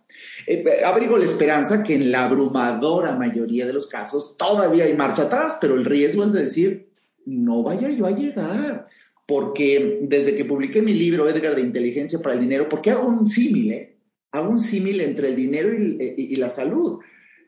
[0.51, 5.25] Eh, abrigo la esperanza que en la abrumadora mayoría de los casos todavía hay marcha
[5.25, 6.89] atrás, pero el riesgo es de decir,
[7.27, 8.89] no vaya yo a llegar.
[9.27, 13.27] Porque desde que publiqué mi libro, Edgar, de Inteligencia para el Dinero, porque hago un
[13.27, 13.99] símil, eh?
[14.33, 16.99] hago un símil entre el dinero y, la salud,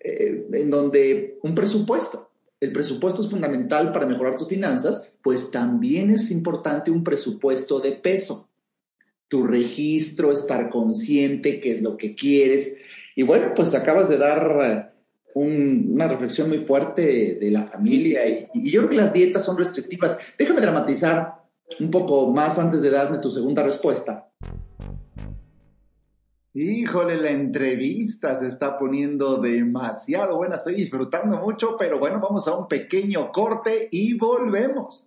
[0.05, 6.11] eh, en donde un presupuesto, el presupuesto es fundamental para mejorar tus finanzas, pues también
[6.11, 8.50] es importante un presupuesto de peso
[9.31, 12.79] tu registro, estar consciente qué es lo que quieres.
[13.15, 14.91] Y bueno, pues acabas de dar eh,
[15.35, 18.19] una reflexión muy fuerte de la familia
[18.53, 20.19] Y, yo creo que las dietas son restrictivas.
[20.37, 21.45] Déjame dramatizar
[21.79, 24.29] un poco más antes de darme tu segunda respuesta.
[26.53, 32.57] Híjole, la entrevista se está poniendo demasiado buena, estoy disfrutando mucho, pero bueno, vamos a
[32.57, 35.07] un pequeño corte y volvemos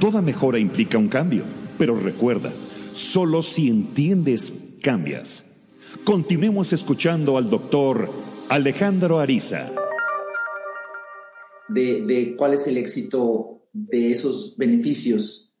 [0.00, 1.42] Toda mejora implica un cambio,
[1.76, 2.52] pero recuerda,
[2.92, 5.44] solo si entiendes, cambias.
[6.04, 8.08] Continuemos escuchando al doctor
[8.48, 9.72] Alejandro Ariza.
[11.68, 15.52] De, cuál es el éxito de esos beneficios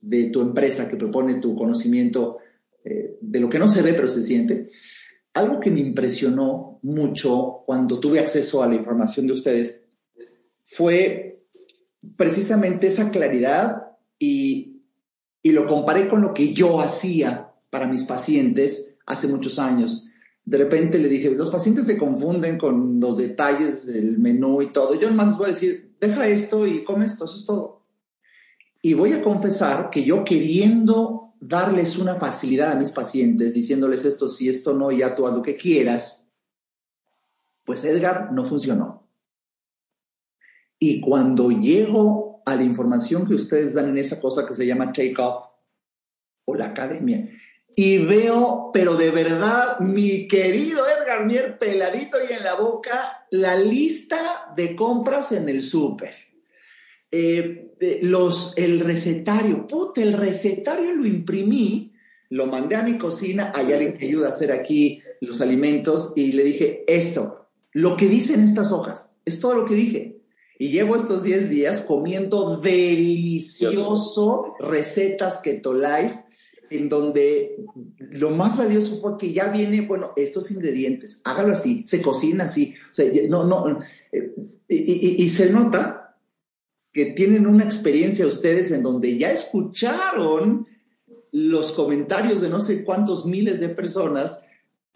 [0.00, 2.38] de tu empresa que propone tu conocimiento
[2.84, 4.70] eh, de lo que no se ve pero se siente.
[5.34, 9.82] Algo que me impresionó mucho cuando tuve acceso a la información de ustedes
[10.62, 11.35] fue
[12.16, 13.82] precisamente esa claridad
[14.18, 14.72] y,
[15.42, 20.08] lo comparé con lo que yo hacía para mis pacientes hace muchos años.
[20.44, 24.94] De repente le dije, los pacientes se confunden con los detalles del menú y todo.
[24.96, 27.82] Yo más les voy a decir, deja esto y come esto, eso es todo.
[28.82, 34.28] Y voy a confesar que yo queriendo darles una facilidad a mis pacientes diciéndoles esto
[34.28, 36.26] sí, esto no, y ya tú haz lo que quieras,
[37.64, 38.95] pues Edgar no funcionó.
[40.78, 44.92] Y cuando llego a la información que ustedes dan en esa cosa que se llama
[44.92, 45.50] Take Off
[46.44, 47.28] o la academia,
[47.78, 53.54] y veo, pero de verdad, mi querido Edgar Mier, peladito y en la boca, la
[53.58, 56.14] lista de compras en el súper.
[57.10, 61.92] Eh, los, el recetario, puta, el recetario lo imprimí,
[62.30, 66.32] lo mandé a mi cocina, hay alguien que ayuda a hacer aquí los alimentos y
[66.32, 70.15] le dije, esto, lo que dicen estas hojas, es todo lo que dije.
[70.58, 76.24] Y llevo estos 10 días comiendo delicioso recetas Keto Life,
[76.70, 77.56] en donde
[77.98, 82.74] lo más valioso fue que ya viene, bueno, estos ingredientes, hágalo así, se cocina así,
[82.90, 83.78] o sea, no, no,
[84.10, 84.34] eh,
[84.68, 86.06] y se nota
[86.96, 90.66] que tienen una experiencia ustedes en donde ya escucharon
[91.30, 94.45] los comentarios de no sé cuántos miles de personas,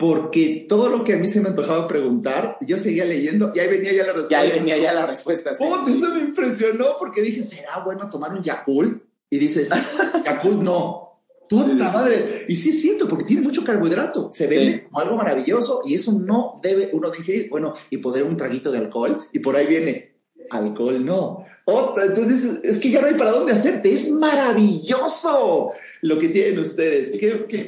[0.00, 3.68] porque todo lo que a mí se me antojaba preguntar, yo seguía leyendo y ahí
[3.68, 4.46] venía ya la respuesta.
[4.46, 5.52] Y ahí venía ya la respuesta.
[5.52, 9.02] Sí, Eso me impresionó porque dije, ¿será bueno tomar un Yakult?
[9.28, 9.68] Y dices,
[10.24, 11.20] Yakult no.
[11.50, 12.46] Puta madre.
[12.48, 14.30] Y sí siento, porque tiene mucho carbohidrato.
[14.32, 17.50] Se vende como algo maravilloso y eso no debe uno de ingerir.
[17.50, 20.14] Bueno, y poder un traguito de alcohol y por ahí viene,
[20.48, 21.44] alcohol no.
[21.70, 23.92] Otra, entonces es que ya no hay para dónde hacerte.
[23.92, 25.70] Es maravilloso
[26.02, 27.18] lo que tienen ustedes.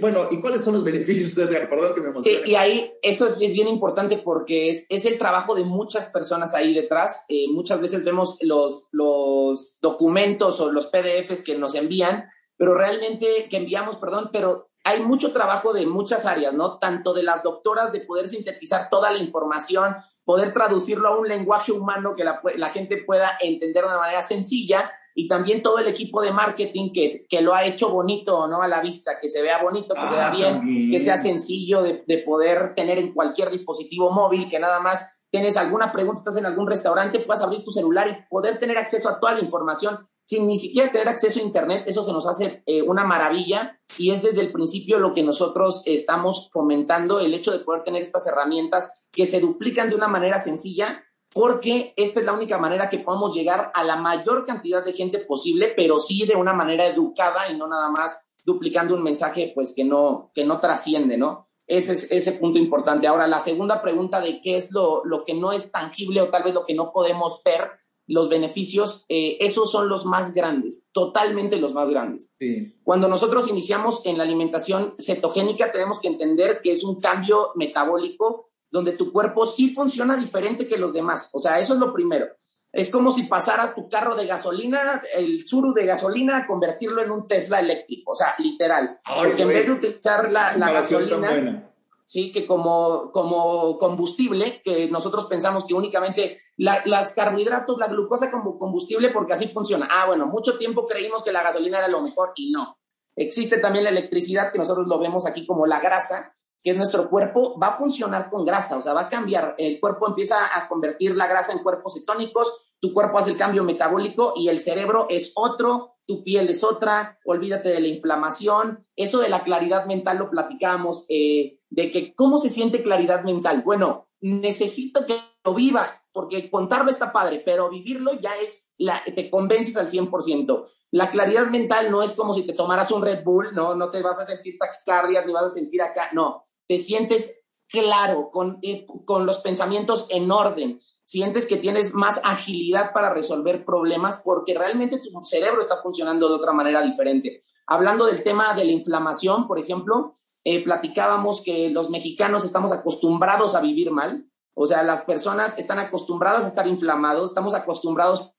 [0.01, 1.69] bueno, ¿y cuáles son los beneficios, Edgar?
[1.69, 2.39] Perdón que me emocione.
[2.45, 6.55] Sí, y ahí eso es, bien importante porque es, es, el trabajo de muchas personas
[6.55, 7.25] ahí detrás.
[7.29, 12.25] Eh, muchas veces vemos los, los documentos o los PDFs que nos envían,
[12.57, 16.79] pero realmente, que enviamos, perdón, pero hay mucho trabajo de muchas áreas, ¿no?
[16.79, 19.95] Tanto de las doctoras de poder sintetizar toda la información,
[20.25, 24.23] poder traducirlo a un lenguaje humano que la, la, gente pueda entender de una manera
[24.23, 28.63] sencilla y también todo el equipo de marketing que, que lo ha hecho bonito, ¿no?
[28.63, 31.83] A la vista, que se vea bonito, que se vea ah, bien, que sea sencillo
[31.83, 36.37] de, de, poder tener en cualquier dispositivo móvil, que nada más tienes alguna pregunta, estás
[36.37, 39.99] en algún restaurante, puedas abrir tu celular y poder tener acceso a toda la información
[40.27, 44.11] sin ni siquiera tener acceso a Internet, eso se nos hace eh, una maravilla y
[44.11, 48.27] es desde el principio lo que nosotros estamos fomentando, el hecho de poder tener estas
[48.27, 52.99] herramientas que se duplican de una manera sencilla, porque esta es la única manera que
[52.99, 57.51] podemos llegar a la mayor cantidad de gente posible, pero sí de una manera educada
[57.51, 61.49] y no nada más duplicando un mensaje pues que no, que no trasciende, ¿no?
[61.67, 63.07] Ese es ese punto importante.
[63.07, 66.43] Ahora, la segunda pregunta de qué es lo, lo que no es tangible o tal
[66.43, 67.71] vez lo que no podemos ver,
[68.07, 72.37] los beneficios, eh, esos son los más grandes, totalmente los más grandes.
[72.83, 78.51] Cuando nosotros iniciamos en la alimentación cetogénica, tenemos que entender que es un cambio metabólico
[78.71, 81.31] donde tu cuerpo sí funciona diferente que los demás.
[81.33, 82.27] O sea, eso es lo primero.
[82.73, 87.11] Es como si pasaras tu carro de gasolina, el suru de gasolina, a convertirlo en
[87.11, 88.13] un Tesla eléctrico.
[88.13, 88.99] O sea, literal.
[89.15, 91.72] Porque en vez de utilizar la, la gasolina,
[92.05, 98.31] sí, que como, como combustible, que nosotros pensamos que únicamente la, las carbohidratos, la glucosa
[98.31, 99.89] como combustible, porque así funciona.
[99.91, 102.79] Ah, bueno, mucho tiempo creímos que la gasolina era lo mejor y no.
[103.17, 107.11] Existe también la electricidad, que nosotros lo vemos aquí como la grasa, que es nuestro
[107.11, 109.55] cuerpo, va a funcionar con grasa, o sea, va a cambiar.
[109.59, 113.65] El cuerpo empieza a convertir la grasa en cuerpos cetónicos, tu cuerpo hace el cambio
[113.65, 118.87] metabólico y el cerebro es otro, tu piel es otra, olvídate de la inflamación.
[118.97, 123.63] Eso de la claridad mental lo platicábamos, eh, de que cómo se siente claridad mental.
[123.65, 129.31] Bueno, necesito que lo vivas, porque contarlo está padre, pero vivirlo ya es, la, te
[129.31, 130.67] convences al 100%.
[130.93, 134.03] La claridad mental no es como si te tomaras un Red Bull, no, no te
[134.03, 138.87] vas a sentir taquicardia, ni vas a sentir acá, no, te sientes claro, con, eh,
[139.07, 144.99] con los pensamientos en orden, sientes que tienes más agilidad para resolver problemas porque realmente
[144.99, 147.39] tu cerebro está funcionando de otra manera diferente.
[147.67, 153.55] Hablando del tema de la inflamación, por ejemplo, eh, platicábamos que los mexicanos estamos acostumbrados
[153.55, 158.33] a vivir mal, o sea, las personas están acostumbradas a estar inflamados, estamos acostumbrados,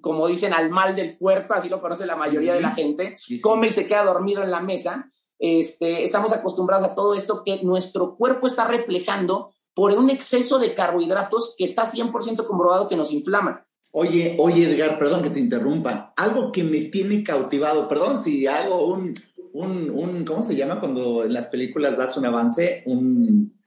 [0.00, 3.68] como dicen, al mal del puerto, así lo conoce la mayoría de la gente, come
[3.68, 5.06] y se queda dormido en la mesa.
[5.38, 10.74] Este, estamos acostumbrados a todo esto que nuestro cuerpo está reflejando por un exceso de
[10.74, 13.64] carbohidratos que está 100% comprobado que nos inflaman.
[13.92, 16.12] Oye, oye Edgar, perdón que te interrumpa.
[16.18, 19.18] Algo que me tiene cautivado, perdón si hago un,
[19.54, 22.82] un, un ¿cómo se llama cuando en las películas das un avance?
[22.84, 23.58] Un,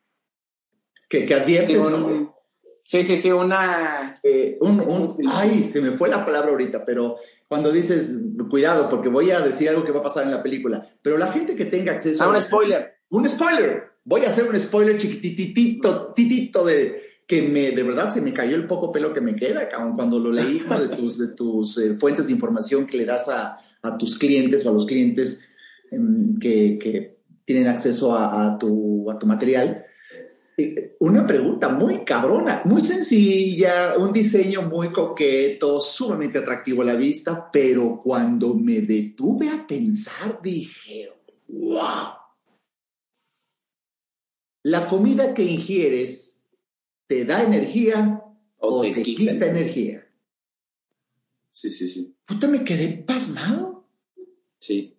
[1.10, 1.84] que, que adviertes,
[2.80, 4.20] Sí, sí, sí, una...
[4.22, 7.16] Eh, un, ay, se me fue la palabra ahorita, pero
[7.48, 10.88] cuando dices, cuidado, porque voy a decir algo que va a pasar en la película,
[11.02, 12.24] pero la gente que tenga acceso...
[12.24, 12.98] A un spoiler.
[13.10, 13.93] Un spoiler.
[14.06, 18.56] Voy a hacer un spoiler chiquititito, titito de que me, de verdad se me cayó
[18.56, 22.28] el poco pelo que me queda cuando lo leí de tus, de tus eh, fuentes
[22.28, 25.44] de información que le das a, a tus clientes o a los clientes
[25.90, 29.86] em, que, que tienen acceso a, a, tu, a tu material.
[30.58, 36.96] Eh, una pregunta muy cabrona, muy sencilla, un diseño muy coqueto, sumamente atractivo a la
[36.96, 41.10] vista, pero cuando me detuve a pensar dije,
[41.48, 42.23] wow.
[44.64, 46.42] La comida que ingieres
[47.08, 48.24] te da energía
[48.58, 49.46] o, te, quita.
[49.46, 50.08] energía.
[51.50, 52.16] Sí, sí, sí.
[52.26, 53.86] Puta, me quedé pasmado.
[54.60, 54.96] Sí.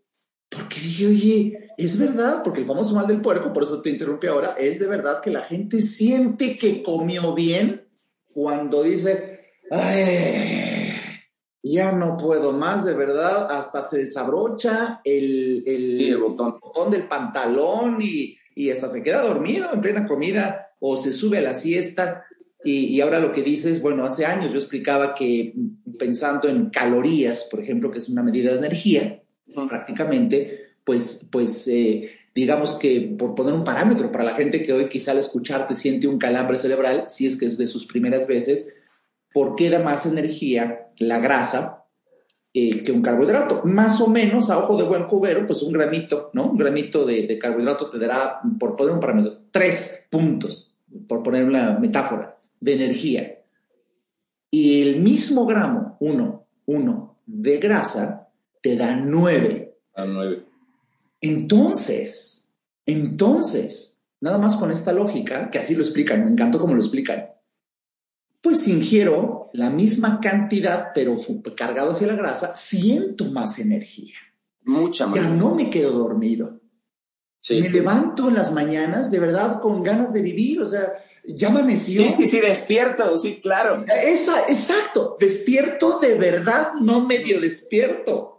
[0.48, 4.26] Porque dije, oye, es verdad, porque el famoso mal del puerco, por eso te interrumpí
[4.26, 7.88] ahora, es de verdad que la gente siente que comió bien
[8.32, 9.40] cuando dice,
[9.70, 10.94] ay,
[11.62, 16.60] ya no puedo más, de verdad, hasta se desabrocha el, el, botón.
[16.60, 16.90] botón.
[16.90, 21.42] del pantalón y, y, hasta se queda dormido en plena comida o se sube a
[21.42, 22.24] la siesta.
[22.62, 25.54] Y, y, ahora lo que dices, bueno, hace años yo explicaba que
[25.98, 29.22] pensando en calorías, por ejemplo, que es una medida de energía,
[29.68, 34.88] prácticamente, pues, pues eh, digamos que por poner un parámetro para la gente que hoy
[34.88, 38.74] quizá al escucharte siente un calambre cerebral, si es que es de sus primeras veces,
[39.32, 41.83] ¿por qué da más energía la grasa
[42.56, 43.62] eh, que un carbohidrato?
[43.64, 46.50] Más o menos, a ojo de buen cubero, pues un gramito, ¿no?
[46.50, 50.72] Un gramito de, de carbohidrato te dará, por poner un parámetro, tres puntos,
[51.08, 53.42] por poner una metáfora, de energía.
[54.52, 58.28] Y el mismo gramo, uno, uno, de grasa,
[58.62, 59.76] te da nueve.
[59.96, 60.44] A nueve.
[61.20, 62.48] Entonces,
[62.86, 67.33] entonces, nada más con esta lógica, que así lo explican, me encantó cómo lo explican,
[68.44, 71.16] pues ingiero la misma cantidad, pero
[71.56, 74.16] cargado hacia la grasa, siento más energía.
[74.64, 75.22] Mucha más.
[75.22, 76.60] Ya no me quedo dormido.
[77.40, 77.62] Sí.
[77.62, 80.92] Me levanto en las mañanas de verdad con ganas de vivir, o sea,
[81.26, 82.02] ya amaneció.
[82.02, 83.82] Sí, sí, sí, despierto, sí, claro.
[84.04, 88.33] Esa, exacto, despierto de verdad, no medio despierto.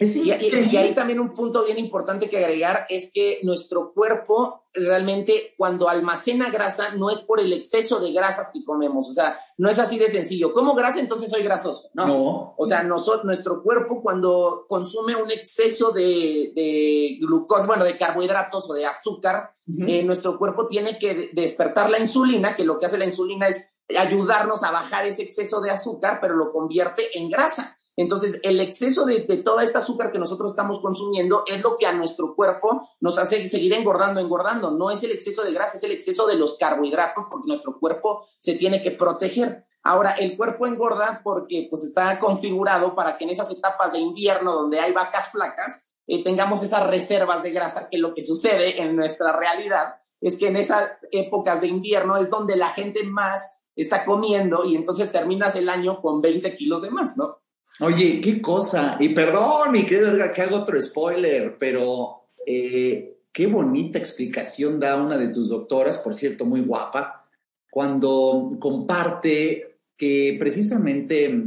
[0.00, 4.64] Es y, y, ahí también un punto bien importante que agregar es que nuestro cuerpo
[4.72, 9.38] realmente cuando almacena grasa no es por el exceso de grasas que comemos, o sea,
[9.58, 10.54] no es así de sencillo.
[10.54, 12.06] Como grasa entonces soy grasoso, ¿no?
[12.06, 12.54] no.
[12.56, 18.70] O sea, nosotros, nuestro cuerpo cuando consume un exceso de, de glucosa, bueno, de carbohidratos
[18.70, 19.86] o de azúcar, uh -huh.
[19.86, 23.76] eh, nuestro cuerpo tiene que despertar la insulina, que lo que hace la insulina es
[23.94, 27.76] ayudarnos a bajar ese exceso de azúcar, pero lo convierte en grasa.
[28.00, 31.84] Entonces, el exceso de, de, toda esta azúcar que nosotros estamos consumiendo es lo que
[31.84, 34.70] a nuestro cuerpo nos hace seguir engordando, engordando.
[34.70, 38.26] No es el exceso de grasa, es el exceso de los carbohidratos porque nuestro cuerpo
[38.38, 39.66] se tiene que proteger.
[39.82, 44.54] Ahora, el cuerpo engorda porque pues está configurado para que en esas etapas de invierno
[44.54, 48.96] donde hay vacas flacas, eh, tengamos esas reservas de grasa, que lo que sucede en
[48.96, 54.06] nuestra realidad es que en esas épocas de invierno es donde la gente más está
[54.06, 57.40] comiendo y entonces terminas el año con 20 kilos de más, ¿no?
[57.80, 58.96] Oye, qué cosa.
[59.00, 65.16] Y perdón, querido Edgar, que hago otro spoiler, pero eh, qué bonita explicación da una
[65.16, 67.26] de tus doctoras, por cierto, muy guapa,
[67.70, 71.44] cuando comparte que precisamente,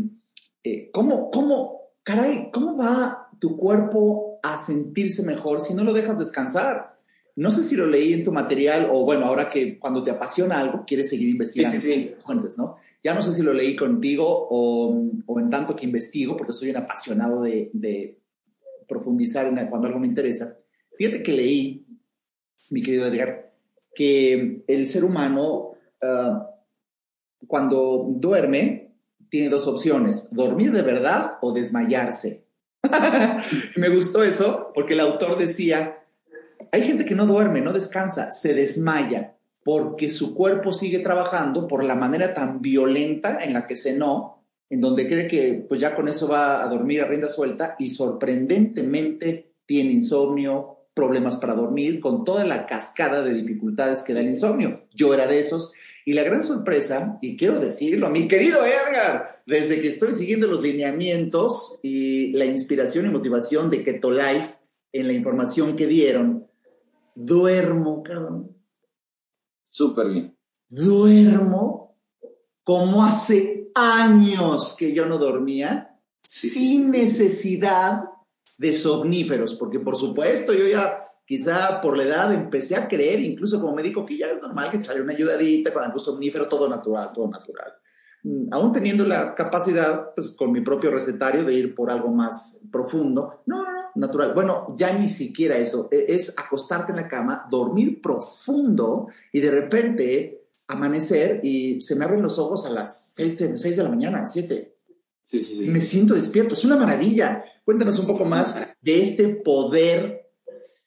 [0.63, 6.17] eh, ¿cómo, cómo, caray, cómo va tu cuerpo a sentirse mejor si no lo dejas
[6.17, 6.97] descansar?
[7.36, 10.59] No sé si lo leí en tu material o bueno, ahora que cuando te apasiona
[10.59, 12.15] algo, quieres seguir investigando sí, sí, sí.
[12.23, 12.77] fuentes, ¿no?
[13.04, 16.78] Ya no sé si lo leí contigo o, en tanto que investigo, porque soy un
[16.78, 18.20] apasionado de,
[18.88, 20.58] profundizar en cuando algo me interesa.
[20.95, 21.86] Fíjate que leí,
[22.70, 23.54] mi querido Edgar,
[23.93, 26.38] que el ser humano, uh,
[27.47, 28.95] cuando duerme,
[29.30, 32.45] tiene dos opciones, dormir de verdad o desmayarse.
[33.78, 36.06] me gustó eso, porque el autor decía,
[36.72, 39.32] hay gente que no duerme, no descansa, se desmaya
[39.64, 44.82] porque su cuerpo sigue trabajando por la manera tan violenta en la que cenó, en
[44.82, 49.53] donde cree que pues ya con eso va a dormir a rienda suelta y sorprendentemente
[49.66, 54.82] tiene insomnio, problemas para dormir, con toda la cascada de dificultades que da el insomnio.
[54.93, 55.74] Yo era de esos.
[56.05, 60.61] Y la gran sorpresa, y quiero decirlo, mi querido Edgar, desde que estoy siguiendo los
[60.61, 64.55] lineamientos y la inspiración y motivación de Keto Life
[64.91, 66.45] en la información que dieron,
[67.16, 68.53] duermo, cabrón
[69.66, 70.38] Súper bien.
[70.70, 71.97] Duermo
[72.64, 78.05] como hace años que yo no dormía, sí, sin sí, necesidad
[78.57, 83.59] de somníferos, porque por supuesto yo ya quizá por la edad empecé a creer, incluso
[83.59, 87.11] como médico, que ya es normal que echarle una ayudadita con algún somnífero, todo natural,
[87.14, 87.74] todo natural.
[88.24, 92.61] Mm, aún teniendo la capacidad, pues con mi propio recetario, de ir por algo más
[92.72, 93.41] profundo.
[93.45, 94.33] No, no, no, natural.
[94.33, 95.87] Bueno, ya ni siquiera eso.
[95.91, 102.05] E, Es acostarte en la cama, dormir profundo y de repente amanecer y se me
[102.05, 104.75] abren los ojos a las 6, 6 de la mañana, 7.
[105.23, 105.65] Sí, sí, sí.
[105.67, 106.53] Me siento despierto.
[106.53, 107.43] Es una maravilla.
[107.65, 110.29] Cuéntanos un poco más de este poder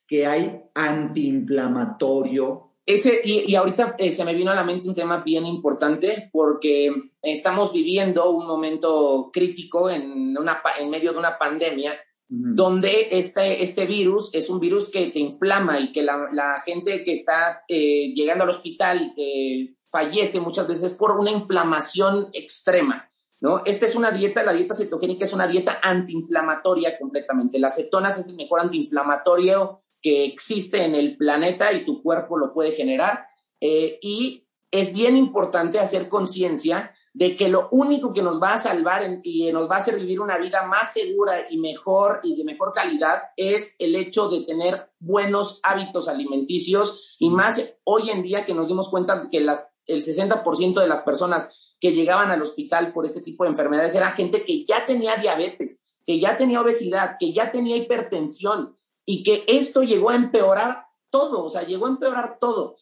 [0.06, 2.62] que hay antiinflamatorio.
[2.84, 6.28] Ese, y, y ahorita eh, se me vino a la mente un tema bien importante
[6.32, 6.90] porque
[7.20, 11.92] estamos viviendo un momento crítico en, una, pa- en medio de una pandemia
[12.28, 17.04] donde este, este virus es un virus que te inflama y que la, la gente
[17.04, 23.08] que está eh, llegando al hospital que fallece muchas veces por una inflamación extrema.
[23.40, 23.62] ¿no?
[23.64, 27.58] Esta es una dieta, la dieta cetogénica es una dieta antiinflamatoria completamente.
[27.58, 32.52] Las cetonas es el mejor antiinflamatorio que existe en el planeta y tu cuerpo lo
[32.52, 33.26] puede generar.
[33.60, 38.58] Eh, y es bien importante hacer conciencia de que lo único que nos va a
[38.58, 42.36] salvar en- y nos va a hacer vivir una vida más segura y mejor y
[42.36, 48.22] de mejor calidad es el hecho de tener buenos hábitos alimenticios y más hoy en
[48.22, 52.42] día que nos dimos cuenta que las, el 60% de las personas que llegaban al
[52.42, 56.60] hospital por este tipo de enfermedades era gente que ya tenía diabetes, que ya tenía
[56.60, 61.86] obesidad, que ya tenía hipertensión y que esto llegó a empeorar todo, o sea, llegó
[61.86, 62.76] a empeorar todo.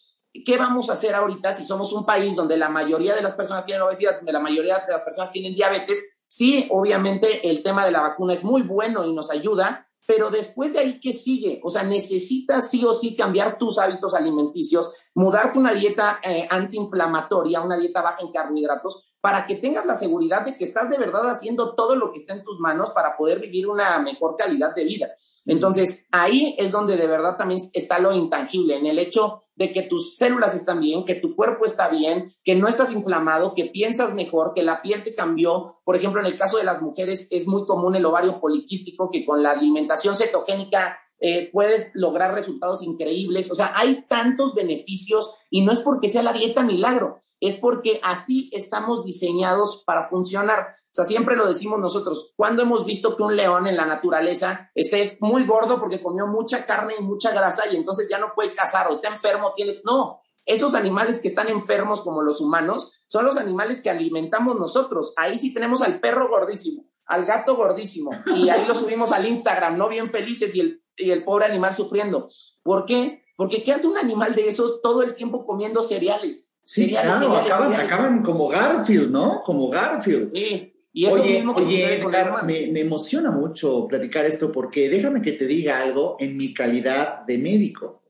[0.44, 3.64] ¿Qué vamos a hacer ahorita si somos un país donde la mayoría de las personas
[3.64, 6.16] tienen obesidad, donde la mayoría de las personas tienen diabetes?
[6.26, 10.72] Sí, obviamente el tema de la vacuna es muy bueno y nos ayuda, pero después
[10.72, 11.60] de ahí, ¿qué sigue?
[11.62, 17.62] O sea, necesitas sí o sí cambiar tus hábitos alimenticios, mudarte una dieta eh, antiinflamatoria,
[17.62, 21.30] una dieta baja en carbohidratos, para que tengas la seguridad de que estás de verdad
[21.30, 24.84] haciendo todo lo que está en tus manos para poder vivir una mejor calidad de
[24.84, 25.12] vida.
[25.46, 29.82] Entonces, ahí es donde de verdad también está lo intangible, en el hecho de que
[29.82, 34.14] tus células están bien, que tu cuerpo está bien, que no estás inflamado, que piensas
[34.14, 35.80] mejor, que la piel te cambió.
[35.84, 39.24] Por ejemplo, en el caso de las mujeres es muy común el ovario poliquístico, que
[39.24, 43.50] con la alimentación cetogénica eh, puedes lograr resultados increíbles.
[43.50, 48.00] O sea, hay tantos beneficios y no es porque sea la dieta milagro, es porque
[48.02, 50.76] así estamos diseñados para funcionar.
[50.94, 52.34] O sea, siempre lo decimos nosotros.
[52.36, 56.64] cuando hemos visto que un león en la naturaleza esté muy gordo porque comió mucha
[56.66, 59.54] carne y mucha grasa y entonces ya no puede cazar o está enfermo?
[59.56, 59.80] Tiene...
[59.84, 65.14] No, esos animales que están enfermos como los humanos son los animales que alimentamos nosotros.
[65.16, 69.76] Ahí sí tenemos al perro gordísimo, al gato gordísimo y ahí lo subimos al Instagram,
[69.76, 72.28] no bien felices y el, y el pobre animal sufriendo.
[72.62, 73.24] ¿Por qué?
[73.36, 76.52] Porque ¿qué hace un animal de esos todo el tiempo comiendo cereales?
[76.64, 77.92] Sí, cereales, claro, cereales, acaban, cereales.
[77.92, 79.42] acaban como Garfield, ¿no?
[79.44, 80.30] Como Garfield.
[80.32, 84.24] Sí, y es lo Oye, mismo que oye, sucede con me, me emociona mucho platicar
[84.26, 88.04] esto porque déjame que te diga algo en mi calidad de médico.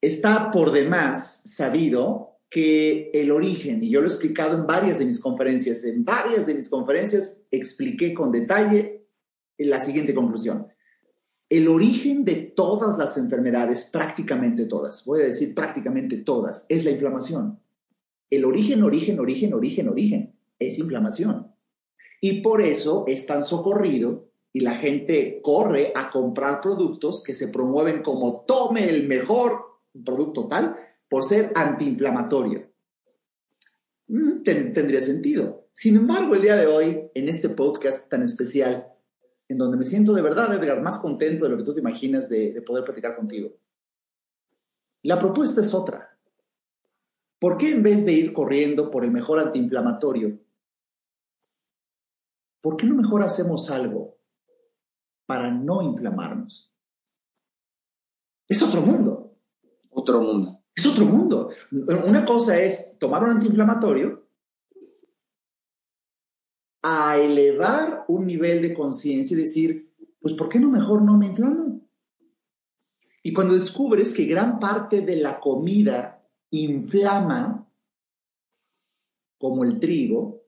[0.00, 5.04] Está por demás sabido que el origen, y yo lo he explicado en varias de
[5.04, 9.06] mis conferencias, en varias de mis conferencias expliqué con detalle
[9.58, 10.66] la siguiente conclusión.
[11.48, 16.90] El origen de todas las enfermedades, prácticamente todas, voy a decir prácticamente todas, es la
[16.90, 17.60] inflamación.
[18.28, 21.54] El origen, origen, origen, origen, origen es inflamación.
[22.20, 27.48] Y por eso es tan socorrido y la gente corre a comprar productos que se
[27.48, 30.76] promueven como tome el mejor producto tal
[31.08, 32.70] por ser antiinflamatorio.
[34.08, 35.68] Mm, ten- tendría sentido.
[35.72, 38.86] Sin embargo, el día de hoy, en este podcast tan especial,
[39.48, 42.28] en donde me siento de verdad, Edgar, más contento de lo que tú te imaginas
[42.28, 43.50] de, de poder platicar contigo,
[45.02, 46.16] la propuesta es otra.
[47.38, 50.38] ¿Por qué en vez de ir corriendo por el mejor antiinflamatorio,
[52.62, 54.16] ¿por qué no mejor hacemos algo
[55.26, 56.72] para no inflamarnos?
[58.48, 59.34] Es otro mundo,
[59.90, 60.62] Otro mundo.
[60.74, 61.50] es otro mundo.
[62.06, 64.26] Una cosa es tomar un antiinflamatorio
[66.82, 71.26] a elevar un nivel de conciencia y decir, pues ¿por qué no mejor no me
[71.26, 71.80] inflamo?
[73.22, 77.70] Y cuando descubres que gran parte de la comida inflama,
[79.38, 80.41] como el trigo,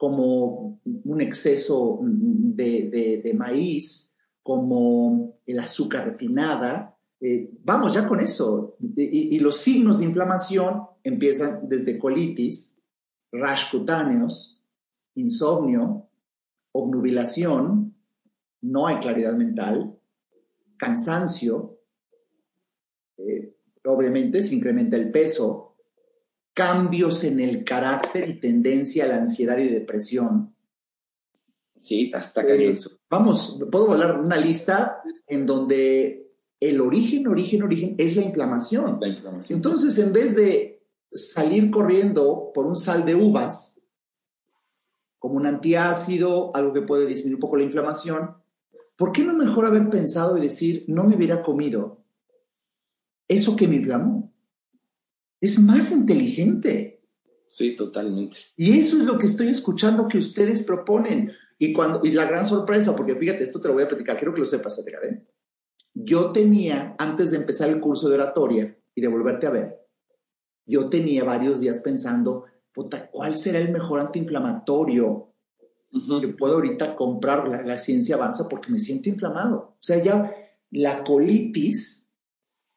[0.00, 8.78] como un exceso de, maíz, como el azúcar refinada, eh, vamos ya con eso.
[8.96, 12.80] Y los signos de inflamación empiezan desde colitis,
[13.30, 14.62] rash cutáneos,
[15.16, 16.08] insomnio,
[16.72, 17.94] obnubilación,
[18.62, 19.98] no hay claridad mental,
[20.78, 21.78] cansancio,
[23.18, 25.69] eh, obviamente se incrementa el peso,
[26.54, 30.54] cambios en el carácter y tendencia a la ansiedad y depresión.
[31.80, 32.76] Sí, está Eh, cañón.
[33.08, 36.30] vamos, puedo hablar de una lista en donde
[36.60, 38.98] el origen, origen, origen es la inflamación.
[39.00, 39.56] La inflamación.
[39.56, 43.80] Entonces, en vez de salir corriendo por un sal de uvas,
[45.18, 48.36] como un antiácido, algo que puede disminuir un poco la inflamación,
[48.96, 52.04] ¿por qué no mejor haber pensado y decir, no me hubiera comido
[53.26, 54.32] eso que me inflamó?
[55.40, 57.02] Es más inteligente.
[57.48, 58.38] Sí, totalmente.
[58.56, 61.32] Y eso es lo que estoy escuchando que ustedes proponen.
[61.58, 64.32] Y, cuando, y la gran sorpresa, porque fíjate, esto te lo voy a platicar, quiero
[64.32, 65.26] que lo sepas, Edgar, ¿eh?
[65.92, 69.80] Yo tenía, antes de empezar el curso de oratoria y de volverte a ver,
[70.64, 75.34] yo tenía varios días pensando, puta, ¿cuál será el mejor antiinflamatorio
[76.20, 77.48] que puedo ahorita comprar?
[77.48, 79.76] La, la ciencia avanza porque me siento inflamado.
[79.80, 80.32] O sea, ya
[80.70, 82.09] la colitis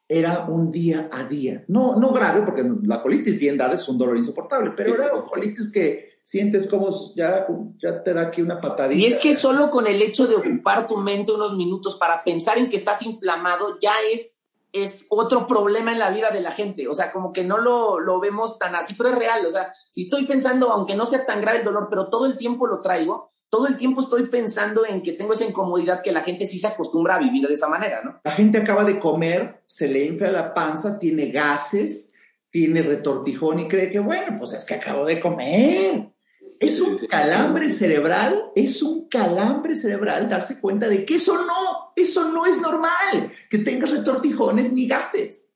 [0.08, 1.64] era un día a día.
[1.68, 5.10] No, no grave, porque la colitis bien dada es un dolor insoportable, pero Sí, era
[5.10, 5.16] sí.
[5.28, 7.46] colitis que sientes como ya,
[7.82, 9.00] ya te da aquí una patadita.
[9.00, 12.58] Y es que solo con el hecho de ocupar tu mente unos minutos para pensar
[12.58, 14.40] en que estás inflamado ya es,
[14.72, 16.88] es otro problema en la vida de la gente.
[16.88, 19.44] O sea, como que no lo, lo vemos tan así, pero es real.
[19.46, 22.36] O sea, si estoy pensando, aunque no sea tan grave el dolor, pero todo el
[22.38, 26.22] tiempo lo traigo, todo el tiempo estoy pensando en que tengo esa incomodidad que la
[26.22, 28.20] gente sí se acostumbra a vivir de esa manera, ¿no?
[28.24, 32.14] La gente acaba de comer, se le infla la panza, tiene gases,
[32.50, 36.10] tiene retortijón y cree que, bueno, pues es que acabo de comer.
[36.58, 42.32] Es un calambre cerebral, es un calambre cerebral darse cuenta de que eso no, eso
[42.32, 45.52] no es normal, que tengas retortijones ni gases,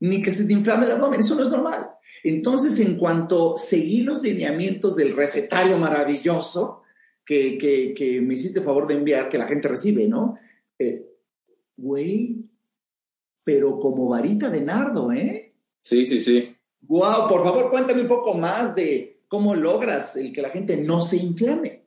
[0.00, 1.90] ni que se te inflame el abdomen, eso no es normal.
[2.24, 6.84] Entonces, en cuanto seguí los lineamientos del recetario maravilloso
[7.28, 10.38] que, que, que me hiciste favor de enviar, que la gente recibe, ¿no?
[10.78, 11.04] Eh,
[11.76, 12.44] Güey,
[13.44, 15.54] pero como varita de nardo, ¿eh?
[15.80, 16.56] Sí, sí, sí.
[16.80, 21.02] Wow, por favor, cuéntame un poco más de cómo logras el que la gente no
[21.02, 21.84] se inflame.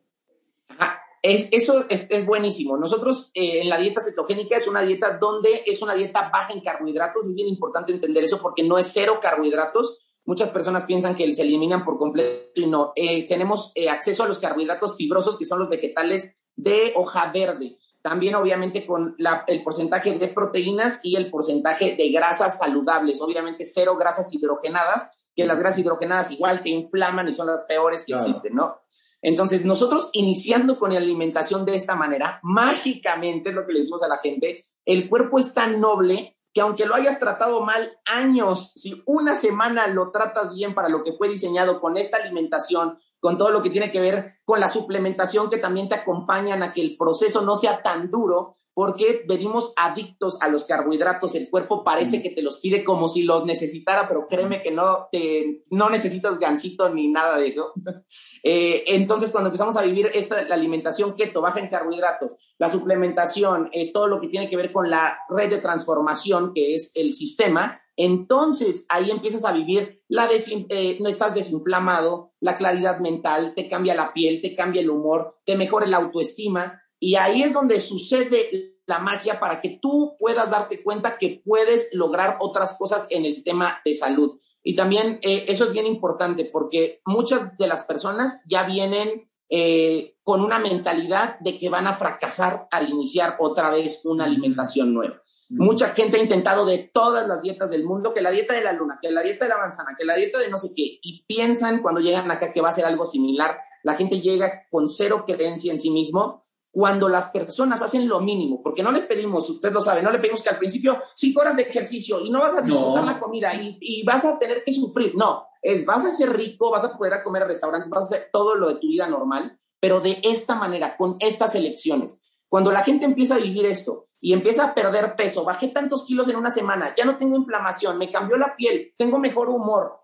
[0.70, 2.78] Ajá, Es, eso es, es buenísimo.
[2.78, 6.62] Nosotros eh, en la dieta cetogénica es una dieta donde es una dieta baja en
[6.62, 7.28] carbohidratos.
[7.28, 10.01] Es bien importante entender eso porque no es cero carbohidratos.
[10.26, 12.94] Muchas personas piensan que se eliminan por completo y no.
[12.96, 17.78] Eh, tenemos eh, acceso a los carbohidratos fibrosos que son los vegetales de hoja verde.
[18.04, 23.22] También obviamente con la- el porcentaje de proteínas y el porcentaje de grasas saludables.
[23.22, 28.02] Obviamente cero grasas hidrogenadas, que las grasas hidrogenadas igual te inflaman y son las peores
[28.02, 28.24] que Claro.
[28.28, 28.76] existen, ¿no?
[29.24, 34.02] Entonces, nosotros iniciando con la alimentación de esta manera, mágicamente es lo que le decimos
[34.04, 38.74] a la gente, el cuerpo es tan noble que aunque lo hayas tratado mal años,
[38.74, 43.38] si una semana lo tratas bien para lo que fue diseñado con esta alimentación, con
[43.38, 46.82] todo lo que tiene que ver con la suplementación que también te acompañan a que
[46.82, 52.22] el proceso no sea tan duro, porque venimos adictos a los carbohidratos, el cuerpo parece
[52.22, 56.40] que te los pide como si los necesitara, pero créeme que no, te, no necesitas
[56.40, 57.74] gansito ni nada de eso.
[58.44, 63.70] Eh, entonces, cuando empezamos a vivir esta, la alimentación keto, baja en carbohidratos, la suplementación,
[63.72, 67.14] eh, todo lo que tiene que ver con la red de transformación, que es el
[67.14, 73.70] sistema, entonces ahí empiezas a vivir, la eh, no estás desinflamado, la claridad mental, te
[73.70, 77.80] cambia la piel, te cambia el humor, te mejora la autoestima, y ahí es donde
[77.80, 83.26] sucede la magia para que tú puedas darte cuenta que puedes lograr otras cosas en
[83.26, 84.40] el tema de salud.
[84.62, 90.16] Y también eh, eso es bien importante porque muchas de las personas ya vienen eh,
[90.22, 95.24] con una mentalidad de que van a fracasar al iniciar otra vez una alimentación nueva.
[95.50, 98.74] Mucha gente ha intentado de todas las dietas del mundo, que la dieta de la
[98.74, 101.26] luna, que la dieta de la manzana, que la dieta de no sé qué, y
[101.26, 103.58] piensan cuando llegan acá que va a ser algo similar.
[103.84, 108.62] La gente llega con cero creencia en sí mismo cuando las personas hacen lo mínimo,
[108.64, 111.58] porque no les pedimos, usted lo sabe, no le pedimos que al principio cinco horas
[111.58, 113.12] de ejercicio y no vas a disfrutar No.
[113.12, 115.14] la comida y, y vas a tener que sufrir.
[115.16, 118.16] No, es vas a ser rico, vas a poder a comer a restaurantes, vas a
[118.16, 122.24] hacer todo lo de tu vida normal, pero de esta manera, con estas elecciones.
[122.48, 126.30] Cuando la gente empieza a vivir esto y empieza a perder peso, bajé tantos kilos
[126.30, 130.00] en una semana, ya no tengo inflamación, me cambió la piel, tengo mejor humor,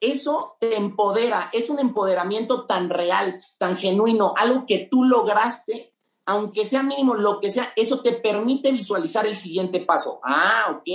[0.00, 5.91] eso te empodera, es un empoderamiento tan real, tan genuino, algo que tú lograste,
[6.26, 10.20] aunque sea mínimo, lo que sea, eso te permite visualizar el siguiente paso.
[10.24, 10.88] Ah, ok.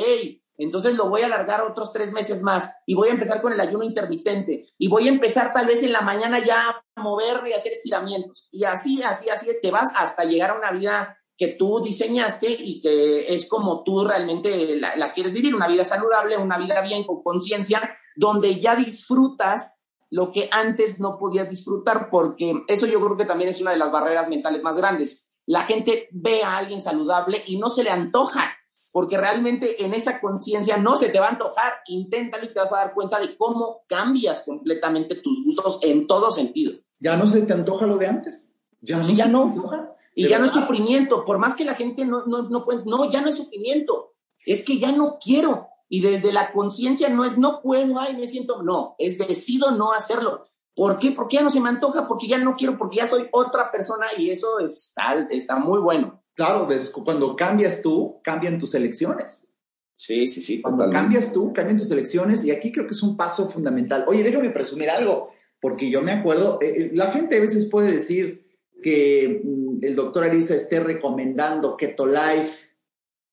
[0.57, 3.59] Entonces lo voy a alargar otros tres meses más y voy a empezar con el
[3.59, 7.53] ayuno intermitente y voy a empezar tal vez en la mañana ya a moverme y
[7.53, 8.47] hacer estiramientos.
[8.51, 12.81] Y así, así, así te vas hasta llegar a una vida que tú diseñaste y
[12.81, 17.03] que es como tú realmente la, la quieres vivir, una vida saludable, una vida bien
[17.03, 19.76] con conciencia, donde ya disfrutas
[20.09, 23.77] lo que antes no podías disfrutar, porque eso yo creo que también es una de
[23.77, 25.31] las barreras mentales más grandes.
[25.45, 28.53] La gente ve a alguien saludable y no se le antoja,
[28.91, 31.73] porque realmente en esa conciencia no se te va a antojar.
[31.87, 36.31] Inténtalo y te vas a dar cuenta de cómo cambias completamente tus gustos en todo
[36.31, 36.73] sentido.
[36.99, 38.55] Ya no se te antoja lo de antes.
[38.81, 39.43] Ya no, Sí, ya se no.
[39.43, 39.93] te antoja.
[40.15, 43.21] Y ya no es sufrimiento, por más que la gente no, no, no no, ya
[43.21, 45.67] no es sufrimiento, es que ya no quiero.
[45.89, 49.93] Y desde la conciencia no es no puedo, ay, me siento, no, es decido no
[49.93, 50.45] hacerlo.
[50.75, 51.11] ¿Por qué?
[51.11, 54.07] Porque ya no se me antoja, porque ya no quiero, porque ya soy otra persona
[54.17, 56.23] y eso está, está muy bueno.
[56.35, 59.51] Claro, ves, cuando cambias tú, cambian tus elecciones.
[59.95, 61.15] Sí, sí, sí, Cuando totalmente.
[61.15, 64.05] cambias tú, cambian tus elecciones y aquí creo que es un paso fundamental.
[64.07, 67.91] Oye, déjame presumir algo, porque yo me acuerdo, eh, eh, la gente a veces puede
[67.91, 68.47] decir,
[68.81, 72.67] que mm, el doctor Arisa esté recomendando Keto Life.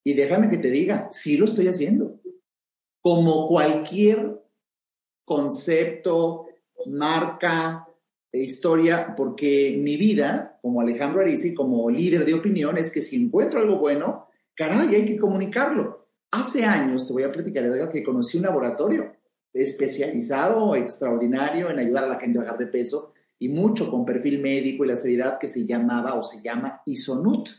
[0.05, 2.14] Y déjame que te diga, sí lo estoy haciendo.
[3.05, 4.43] Como cualquier
[5.27, 6.47] concepto,
[6.87, 7.87] marca,
[8.33, 13.61] historia, porque mi vida, como Alejandro Arisi, como líder de opinión, es que si encuentro
[13.61, 16.09] algo bueno, caray, hay que comunicarlo.
[16.31, 19.13] Hace años, te voy a platicar, de que conocí un laboratorio
[19.53, 24.41] especializado, extraordinario en ayudar a la gente a bajar de peso y mucho con perfil
[24.41, 27.51] médico y la seriedad que se llamaba o se llama Isonut.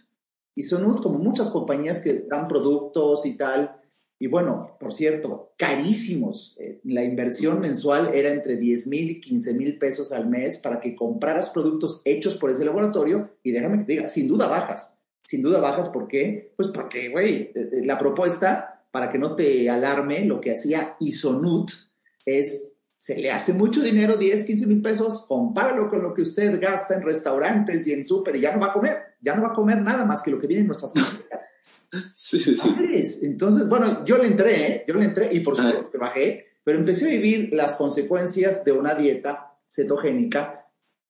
[0.56, 3.80] Isonut, como muchas compañías que dan productos y tal,
[4.18, 6.56] y bueno, por cierto, carísimos.
[6.60, 10.80] Eh, la inversión mensual era entre 10 mil y 15 mil pesos al mes para
[10.80, 15.00] que compraras productos hechos por ese laboratorio y déjame que te diga, sin duda bajas.
[15.24, 16.54] Sin duda bajas, ¿por qué?
[16.56, 20.96] Pues porque, güey, eh, eh, la propuesta, para que no te alarme, lo que hacía
[21.00, 21.72] Isonut
[22.26, 26.62] es, se le hace mucho dinero, 10, 15 mil pesos, compáralo con lo que usted
[26.62, 29.50] gasta en restaurantes y en súper y ya no va a comer, ya no va
[29.50, 30.94] a comer nada más que lo que viene en nuestras
[31.30, 31.56] casas.
[32.14, 32.76] Sí, sí, sí.
[33.24, 34.86] Entonces, bueno, yo le entré, ¿eh?
[34.88, 38.72] yo le entré y por supuesto que bajé, pero empecé a vivir las consecuencias de
[38.72, 40.66] una dieta cetogénica,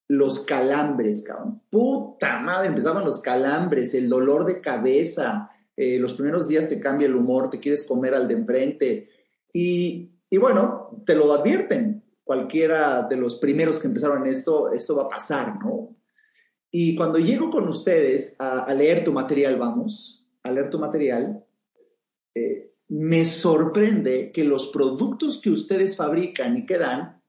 [0.07, 1.61] los calambres, cabrón.
[1.69, 7.07] Puta madre, empezaban los calambres, el dolor de cabeza, eh, los primeros días te cambia
[7.07, 9.09] el humor, te quieres comer al de enfrente.
[9.51, 12.03] Y, y bueno, te lo advierten.
[12.23, 15.95] Cualquiera de los primeros que empezaron esto, esto va a pasar, ¿no?
[16.71, 21.43] Y cuando llego con ustedes a, a leer tu material, vamos, alerto material,
[22.33, 27.21] eh, me sorprende que los productos que ustedes fabrican y que dan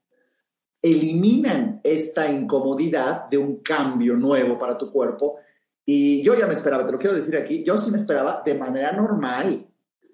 [0.81, 5.37] eliminan esta incomodidad de un cambio nuevo para tu cuerpo.
[5.85, 8.53] Y yo ya me esperaba, te lo quiero decir aquí, yo sí me esperaba de
[8.53, 9.65] manera normal,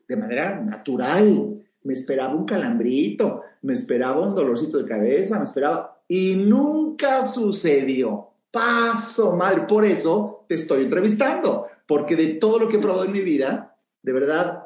[0.07, 1.61] de manera natural.
[1.83, 6.01] Me esperaba un calambrito, me esperaba un dolorcito de cabeza, me esperaba...
[6.07, 8.32] Y nunca sucedió.
[8.53, 9.65] Paso mal.
[9.65, 13.79] Por eso te estoy entrevistando porque de todo lo que he probado en mi vida,
[14.03, 14.65] de verdad,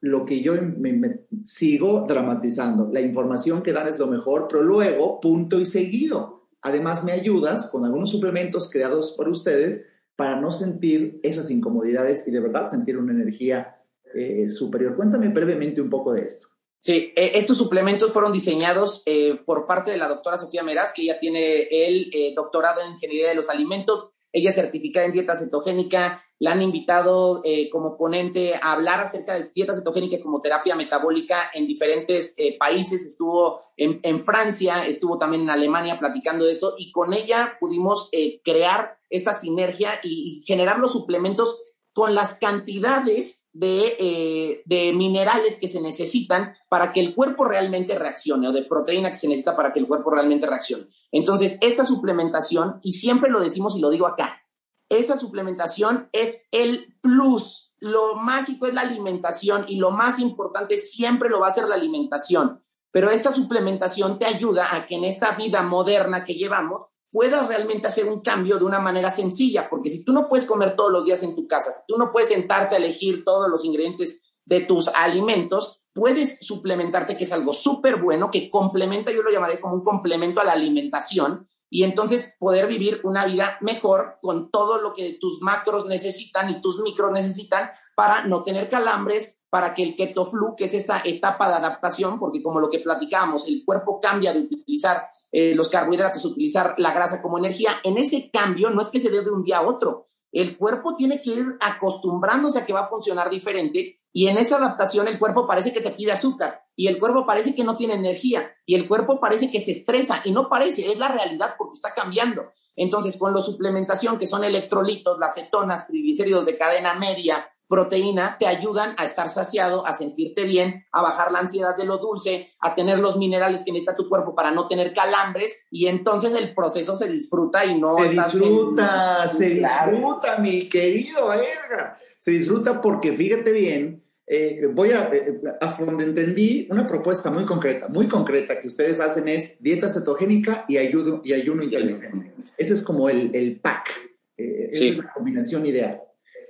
[0.00, 2.88] lo que yo me, sigo dramatizando.
[2.92, 6.48] La información que dan es lo mejor, pero luego, punto y seguido.
[6.62, 9.86] Además, me ayudas con algunos suplementos creados por ustedes
[10.16, 13.76] para no sentir esas incomodidades y de verdad sentir una energía
[14.14, 14.96] eh, superior.
[14.96, 16.48] Cuéntame brevemente un poco de esto.
[16.80, 21.02] Sí, eh, estos suplementos fueron diseñados eh, por parte de la doctora Sofía Meraz, que
[21.02, 26.22] ella tiene el doctorado en ingeniería de los alimentos ella es certificada en dieta cetogénica,
[26.38, 31.50] la han invitado eh, como ponente a hablar acerca de dieta cetogénica como terapia metabólica
[31.52, 33.04] en diferentes eh, países.
[33.06, 38.40] Estuvo en, Francia, estuvo también en Alemania platicando de eso y con ella pudimos eh,
[38.44, 41.56] crear esta sinergia y generar los suplementos
[41.92, 48.48] con las cantidades eh, de, minerales que se necesitan para que el cuerpo realmente reaccione
[48.48, 50.86] o de proteína que se necesita para que el cuerpo realmente reaccione.
[51.10, 54.42] Entonces, esta suplementación, y siempre lo decimos y lo digo acá,
[54.88, 57.74] esta suplementación es el plus.
[57.78, 61.74] Lo mágico es la alimentación y lo más importante siempre lo va a ser la
[61.74, 62.62] alimentación.
[62.90, 67.86] Pero esta suplementación te ayuda a que en esta vida moderna que llevamos puedas realmente
[67.86, 71.04] hacer un cambio de una manera sencilla, porque si tú no puedes comer todos los
[71.04, 74.60] días en tu casa, si tú no puedes sentarte a elegir todos los ingredientes de
[74.60, 79.74] tus alimentos, puedes suplementarte, que es algo súper bueno, que complementa, yo lo llamaré como
[79.74, 84.92] un complemento a la alimentación, y entonces poder vivir una vida mejor con todo lo
[84.92, 89.96] que tus macros necesitan y tus micros necesitan para no tener calambres, para que el
[89.96, 93.98] keto flu, que es esta etapa de adaptación, porque como lo que platicábamos, el cuerpo
[94.00, 98.82] cambia de utilizar eh, los carbohidratos, utilizar la grasa como energía, en ese cambio no
[98.82, 102.58] es que se dé de un día a otro, el cuerpo tiene que ir acostumbrándose
[102.58, 105.90] a que va a funcionar diferente y en esa adaptación el cuerpo parece que te
[105.90, 109.60] pide azúcar y el cuerpo parece que no tiene energía y el cuerpo parece que
[109.60, 112.50] se estresa y no parece, es la realidad porque está cambiando.
[112.76, 118.46] Entonces, con la suplementación que son electrolitos, las cetonas, triglicéridos de cadena media, proteína te
[118.46, 122.74] ayudan a estar saciado, a sentirte bien, a bajar la ansiedad de lo dulce, a
[122.74, 126.96] tener los minerales que necesita tu cuerpo para no tener calambres y entonces el proceso
[126.96, 127.98] se disfruta y no...
[127.98, 131.96] Se disfruta, se disfruta, mi querido Edgar.
[132.18, 137.44] Se disfruta porque fíjate bien, eh, voy a, eh, hasta donde entendí, una propuesta muy
[137.44, 142.34] concreta, muy concreta que ustedes hacen es dieta cetogénica y ayuno, y ayuno inteligente.
[142.56, 143.88] Ese es como el, el pack,
[144.36, 146.02] eh, esa es la combinación ideal.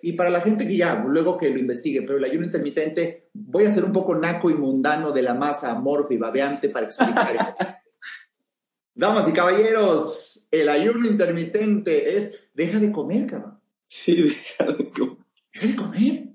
[0.03, 3.65] Y para la gente que ya, luego que lo investigue, pero el ayuno intermitente, voy
[3.65, 7.37] a ser un poco naco y mundano de la masa amorfa y babeante para explicar
[7.37, 7.55] eso.
[8.95, 13.61] Damas y caballeros, el ayuno intermitente es, deja de comer, cabrón.
[13.87, 15.17] Sí, deja de comer.
[15.53, 16.29] Deja de comer.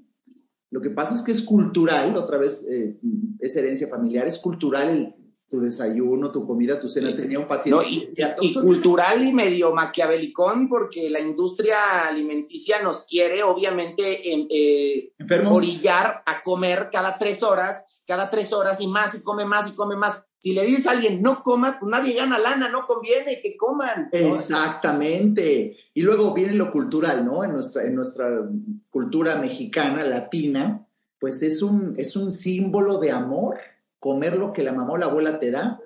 [0.72, 2.98] Lo que pasa es que es cultural, otra vez eh,
[3.40, 5.14] es herencia familiar, es cultural el
[5.54, 7.16] tu desayuno, tu comida, tu cena.
[7.16, 7.80] Tenía un paciente.
[7.80, 8.10] No, y,
[8.42, 15.14] y, cultural y medio maquiavelicón, porque la industria alimenticia nos quiere, obviamente, em, eh,
[15.52, 19.76] orillar a comer cada tres horas, cada tres horas y más, y come más, y
[19.76, 20.26] come más.
[20.40, 24.10] Si le dices a alguien, no comas, pues nadie gana lana, no conviene que coman.
[24.12, 25.78] Exactamente.
[25.94, 27.44] Y luego viene lo cultural, ¿no?
[27.44, 28.42] En nuestra, en nuestra
[28.90, 30.88] cultura mexicana, latina,
[31.20, 33.60] pues es un, es un símbolo de amor
[34.04, 35.80] comer lo que la mamá o la abuela te da.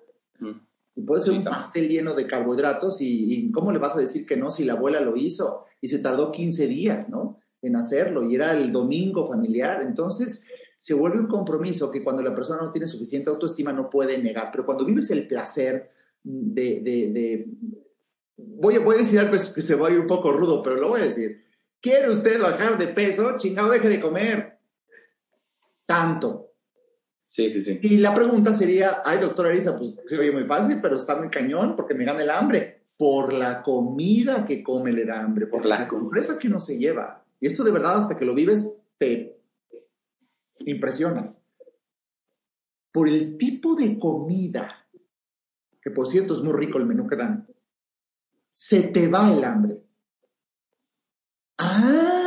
[0.96, 4.36] Y puede ser un pastel lleno de carbohidratos y, ¿cómo le vas a decir que
[4.36, 5.66] no si la abuela lo hizo?
[5.82, 7.40] Y se tardó 15 días, ¿no?
[7.62, 9.84] En hacerlo y era el domingo familiar.
[9.84, 10.48] Entonces
[10.80, 14.50] se vuelve un compromiso que cuando la persona no tiene suficiente autoestima no puede negar.
[14.52, 15.92] Pero cuando vives el placer
[16.24, 16.82] de...
[16.82, 17.48] de,
[18.40, 20.76] Voy, a, voy a decir algo que se va a ir un poco rudo, pero
[20.76, 21.44] lo voy a decir.
[21.80, 23.36] ¿Quiere usted bajar de peso?
[23.36, 24.60] Chingado, deje de comer.
[25.86, 26.47] Tanto
[27.38, 27.80] Sí, sí, sí.
[27.84, 31.30] Y la pregunta sería, ay, doctora Elisa, pues se oye muy fácil, pero está muy
[31.30, 32.82] cañón porque me gana el hambre.
[32.98, 37.24] Por la comida que come le da hambre, por la sorpresa que uno se lleva.
[37.40, 39.40] Y esto de verdad, hasta que lo vives, te
[40.62, 41.44] impresionas.
[42.92, 44.88] Por el tipo de comida,
[45.80, 47.48] que por cierto es muy rico el menú que dan,
[48.52, 49.78] se te va el hambre.
[51.60, 52.27] Ah,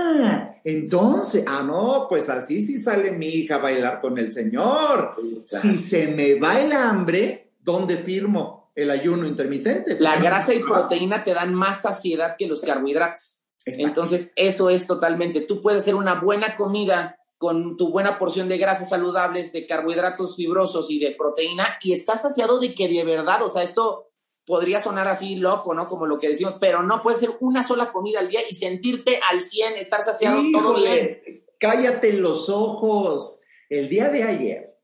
[0.65, 5.17] entonces, ah, no, pues así sí sale mi hija a bailar con el Señor.
[5.47, 9.99] Si se me va el hambre, ¿dónde firmo el ayuno intermitente?
[9.99, 13.45] La grasa y proteína te dan más saciedad que los carbohidratos.
[13.65, 18.59] Entonces, eso es totalmente, tú puedes hacer una buena comida con tu buena porción de
[18.59, 23.43] grasas saludables, de carbohidratos fibrosos y de proteína, y estás saciado de que de verdad,
[23.43, 24.10] o sea, esto
[24.51, 25.87] podría sonar así loco, ¿no?
[25.87, 29.21] Como lo que decimos, pero no puede ser una sola comida al día y sentirte
[29.31, 31.21] al 100, estar saciado todo bien.
[31.61, 33.43] Cállate los ojos.
[33.69, 34.77] El día de ayer,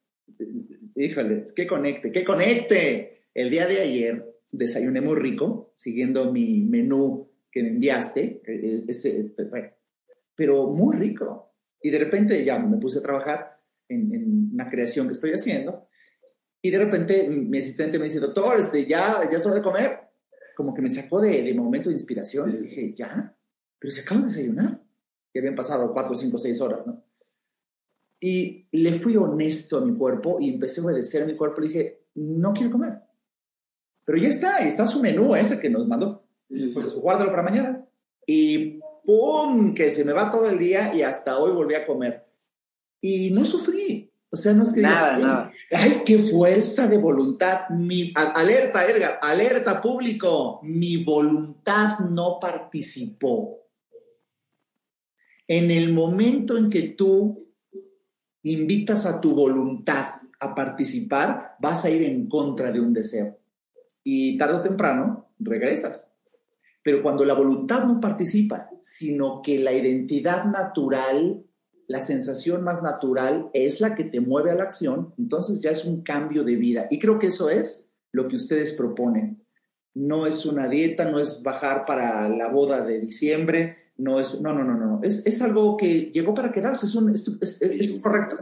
[0.95, 3.25] híjole, que conecte, que conecte.
[3.35, 9.75] El día de ayer desayuné muy rico, siguiendo mi menú que me enviaste, e, e,
[10.37, 11.57] pero muy rico.
[11.83, 13.59] Y de repente ya me puse a trabajar
[13.89, 15.89] en, en una creación que estoy haciendo
[16.67, 20.01] y de repente mi asistente me dice, doctor, este, ya, ya es hora de comer.
[20.57, 22.51] Como que me sacó de, de momento de inspiración.
[22.51, 23.37] Y dije, ya,
[23.79, 24.83] pero se acaba de desayunar.
[25.33, 27.05] Y habían pasado cuatro, cinco, seis horas, ¿no?
[28.19, 31.61] Y le fui honesto a mi cuerpo y empecé a obedecer a mi cuerpo.
[31.61, 32.95] Le dije, no quiero comer.
[34.05, 36.27] Pero ya está, está su menú ese que nos mandó.
[36.49, 37.87] Pues guárdalo para mañana.
[38.27, 39.73] Y ¡pum!
[39.73, 42.27] Que se me va todo el día y hasta hoy volví a comer.
[43.01, 43.86] Y no sufrí.
[44.37, 45.53] O sea, no es que nada, nada.
[45.73, 47.71] ay, qué fuerza de voluntad.
[47.71, 50.61] Mi, alerta, Edgar, alerta público.
[50.63, 53.63] Mi voluntad no participó.
[55.49, 57.49] En el momento en que tú
[58.43, 63.39] invitas a tu voluntad a participar, vas a ir en contra de un deseo.
[64.05, 66.13] Y tarde o temprano regresas.
[66.83, 71.43] Pero cuando la voluntad no participa, sino que la identidad natural
[71.89, 75.85] la sensación más natural es la que te mueve a la acción, entonces ya es
[75.85, 76.89] un cambio de vida.
[76.91, 79.45] Y creo que eso es lo que ustedes proponen.
[79.95, 84.53] No es una dieta, no es bajar para la boda de diciembre, no es, no,
[84.53, 88.37] no, no, no, es, es algo que llegó para quedarse, es, un, es, es correcto.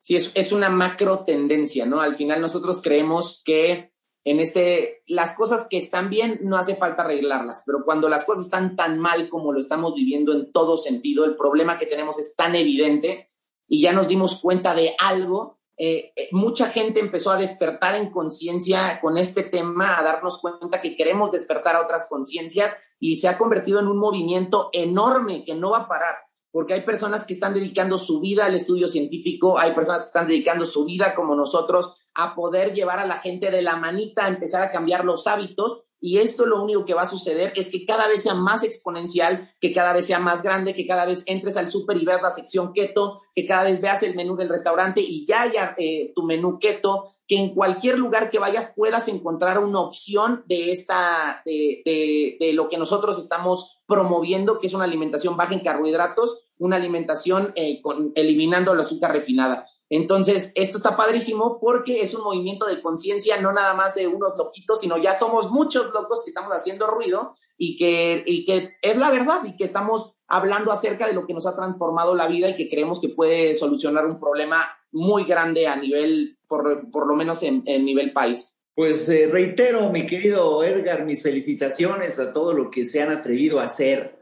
[0.00, 2.00] Sí, es, es una macro tendencia, ¿no?
[2.00, 3.91] Al final nosotros creemos que
[4.24, 8.44] en este, las cosas que están bien no hace falta arreglarlas, pero cuando las cosas
[8.44, 12.36] están tan mal como lo estamos viviendo en todo sentido, el problema que tenemos es
[12.36, 13.30] tan evidente
[13.66, 18.10] y ya nos dimos cuenta de algo, eh, eh, mucha gente empezó a despertar en
[18.10, 23.28] conciencia con este tema, a darnos cuenta que queremos despertar a otras conciencias y se
[23.28, 26.14] ha convertido en un movimiento enorme que no va a parar
[26.52, 30.28] porque hay personas que están dedicando su vida al estudio científico, hay personas que están
[30.28, 34.28] dedicando su vida como nosotros a poder llevar a la gente de la manita a
[34.28, 37.86] empezar a cambiar los hábitos y esto lo único que va a suceder es que
[37.86, 41.56] cada vez sea más exponencial, que cada vez sea más grande, que cada vez entres
[41.56, 45.00] al súper y veas la sección keto, que cada vez veas el menú del restaurante
[45.00, 49.60] y ya haya eh, tu menú keto, que en cualquier lugar que vayas puedas encontrar
[49.60, 55.54] una opción de esta, de, lo que nosotros estamos promoviendo, que es una alimentación baja
[55.54, 59.68] en carbohidratos, una alimentación eh, con, eliminando la azúcar refinada.
[59.94, 64.38] Entonces, esto está padrísimo porque es un movimiento de conciencia, no nada más de unos
[64.38, 68.96] loquitos, sino ya somos muchos locos que estamos haciendo ruido y que, y que es
[68.96, 72.48] la verdad y que estamos hablando acerca de lo que nos ha transformado la vida
[72.48, 77.14] y que creemos que puede solucionar un problema muy grande a nivel, por, por lo
[77.14, 78.54] menos en, en nivel país.
[78.74, 83.60] Pues eh, reitero, mi querido Edgar, mis felicitaciones a todo lo que se han atrevido
[83.60, 84.21] a hacer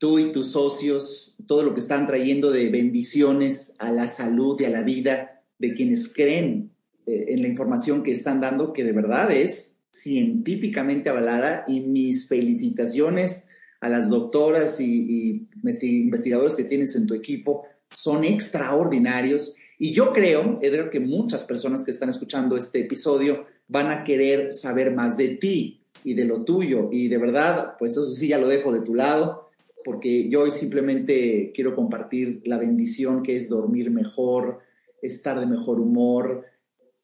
[0.00, 4.64] tú y tus socios, todo lo que están trayendo de bendiciones a la salud y
[4.64, 6.70] a la vida de quienes creen
[7.06, 12.28] eh, en la información que están dando, que de verdad es científicamente avalada y mis
[12.28, 19.54] felicitaciones a las doctoras y, investigadores que tienes en tu equipo son extraordinarios.
[19.78, 24.50] Y yo creo, Edgar, que muchas personas que están escuchando este episodio van a querer
[24.54, 26.88] saber más de ti y de lo tuyo.
[26.90, 29.49] Y de verdad, pues eso sí, ya lo dejo de tu lado,
[29.84, 34.58] porque yo hoy simplemente quiero compartir la bendición que es dormir mejor,
[35.02, 36.44] estar de mejor humor,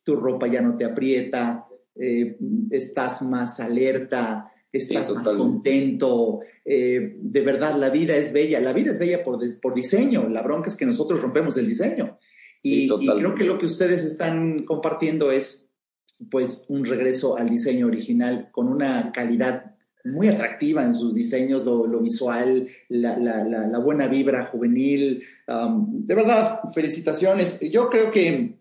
[0.02, 2.36] tu ropa ya no te aprieta, eh,
[2.70, 6.40] estás más alerta, estás más contento.
[6.64, 8.60] Eh, de verdad, la vida es bella.
[8.60, 10.28] La vida es bella por, por diseño.
[10.28, 12.18] La bronca es que nosotros rompemos el diseño.
[12.62, 15.70] y, creo que lo que ustedes están compartiendo es
[16.30, 19.75] pues un regreso al diseño original con una calidad
[20.12, 25.22] muy atractiva en sus diseños, lo, visual, la, buena vibra juvenil.
[25.48, 27.60] Um, de verdad, felicitaciones.
[27.70, 28.58] Yo creo que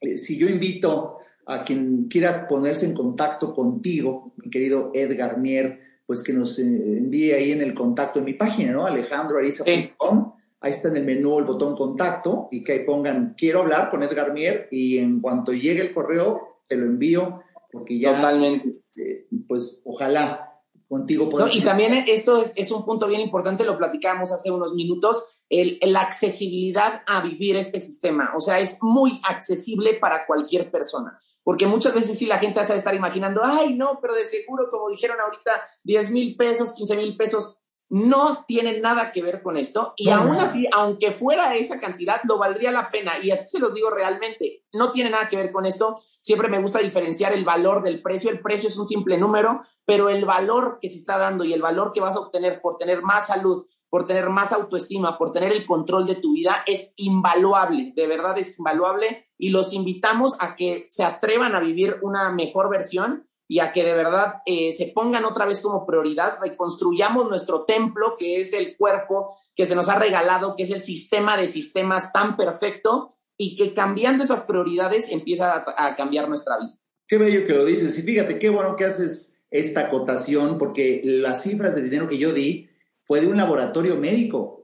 [0.00, 5.80] eh, si yo invito a quien quiera ponerse en contacto contigo, mi querido Edgar Mier,
[6.06, 8.86] pues que nos eh, envíe ahí en el contacto en mi página, ¿no?
[8.86, 10.32] alejandroariza.com.
[10.60, 14.02] Ahí está en el menú el botón contacto y que ahí pongan quiero hablar con
[14.02, 18.70] Edgar Mier y en cuanto llegue el correo te lo envío porque ya Totalmente.
[18.70, 20.45] Este, pues ojalá
[20.88, 24.74] contigo pueda y también esto es, es, un punto bien importante, lo platicamos hace unos
[24.74, 28.32] minutos, el, la accesibilidad a vivir este sistema.
[28.36, 31.20] O sea, es muy accesible para cualquier persona.
[31.42, 34.90] Porque muchas veces sí la gente hace estar imaginando, ay, no, pero de seguro, como
[34.90, 39.94] dijeron ahorita, 10 mil pesos, 15 mil pesos, no tiene nada que ver con esto.
[39.96, 43.12] Y aún así, aunque fuera esa cantidad, lo valdría la pena.
[43.22, 45.94] Y así se los digo realmente, no tiene nada que ver con esto.
[45.96, 48.30] Siempre me gusta diferenciar el valor del precio.
[48.30, 51.62] El precio es un simple número, pero el valor que se está dando y el
[51.62, 55.52] valor que vas a obtener por tener más salud, por tener más autoestima, por tener
[55.52, 60.56] el control de tu vida, es invaluable, de verdad es invaluable y los invitamos a
[60.56, 64.86] que se atrevan a vivir una mejor versión y a que de verdad eh, se
[64.88, 69.88] pongan otra vez como prioridad, reconstruyamos nuestro templo, que es el cuerpo que se nos
[69.88, 75.10] ha regalado, que es el sistema de sistemas tan perfecto y que cambiando esas prioridades
[75.10, 76.78] empieza a, a cambiar nuestra vida.
[77.06, 81.42] Qué bello que lo dices y fíjate, qué bueno que haces esta acotación porque las
[81.42, 82.68] cifras de dinero que yo di
[83.04, 84.56] fue de un laboratorio médico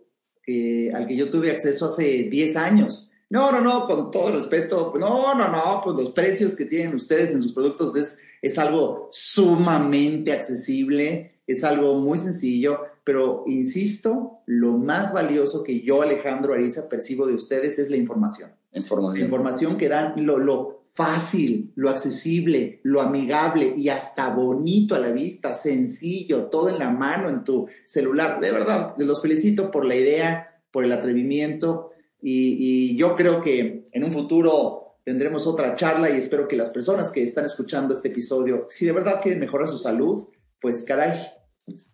[0.95, 3.12] al que yo tuve acceso hace 10 años.
[3.33, 7.33] No, no, no, con todo respeto, no, no, no, pues los precios que tienen ustedes
[7.33, 14.73] en sus productos es, es algo sumamente accesible, es algo muy sencillo, pero insisto, lo
[14.73, 18.51] más valioso que yo, Alejandro Ariza, percibo de ustedes es la información.
[18.75, 19.25] Información.
[19.25, 25.11] Información que dan, lo, lo, fácil, lo accesible, lo amigable y hasta bonito a la
[25.11, 28.41] vista, sencillo, todo en la mano, en tu celular.
[28.41, 31.92] De verdad, los felicito por la idea, por el atrevimiento
[32.23, 37.11] y, yo creo que en un futuro tendremos otra charla y espero que las personas
[37.11, 40.29] que están escuchando este episodio, si de verdad quieren mejorar su salud,
[40.61, 41.19] pues caray,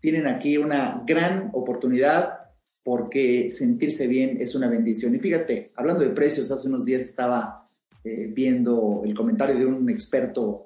[0.00, 2.34] tienen aquí una gran oportunidad
[2.82, 5.14] porque sentirse bien es una bendición.
[5.14, 7.64] Y fíjate, hablando de precios, hace unos días estaba
[8.04, 10.64] eh, viendo el comentario de un experto,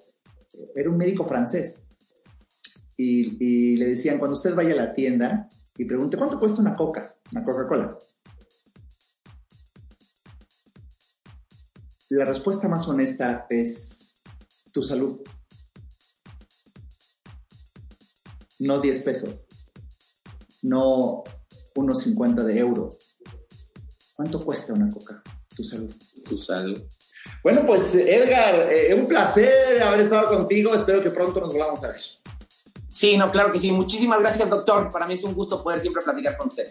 [0.74, 1.84] era un médico francés,
[2.96, 7.14] y, le decían, cuando usted vaya a la tienda y pregunte, ¿cuánto cuesta una coca?
[7.32, 7.98] Una Coca-Cola.
[12.14, 14.16] La respuesta más honesta es
[14.70, 15.22] tu salud.
[18.58, 19.46] No 10 pesos,
[20.60, 21.24] no
[21.74, 22.90] unos 50 de euro.
[24.14, 25.22] ¿Cuánto cuesta una coca?
[25.56, 25.94] Tu salud.
[26.28, 26.82] Tu salud.
[27.42, 30.74] Bueno, pues Edgar, eh, un placer haber estado contigo.
[30.74, 32.02] Espero que pronto nos volvamos a ver.
[32.90, 33.72] Sí, no, claro que sí.
[33.72, 34.92] Muchísimas gracias, doctor.
[34.92, 36.70] Para mí es un gusto poder siempre platicar con usted.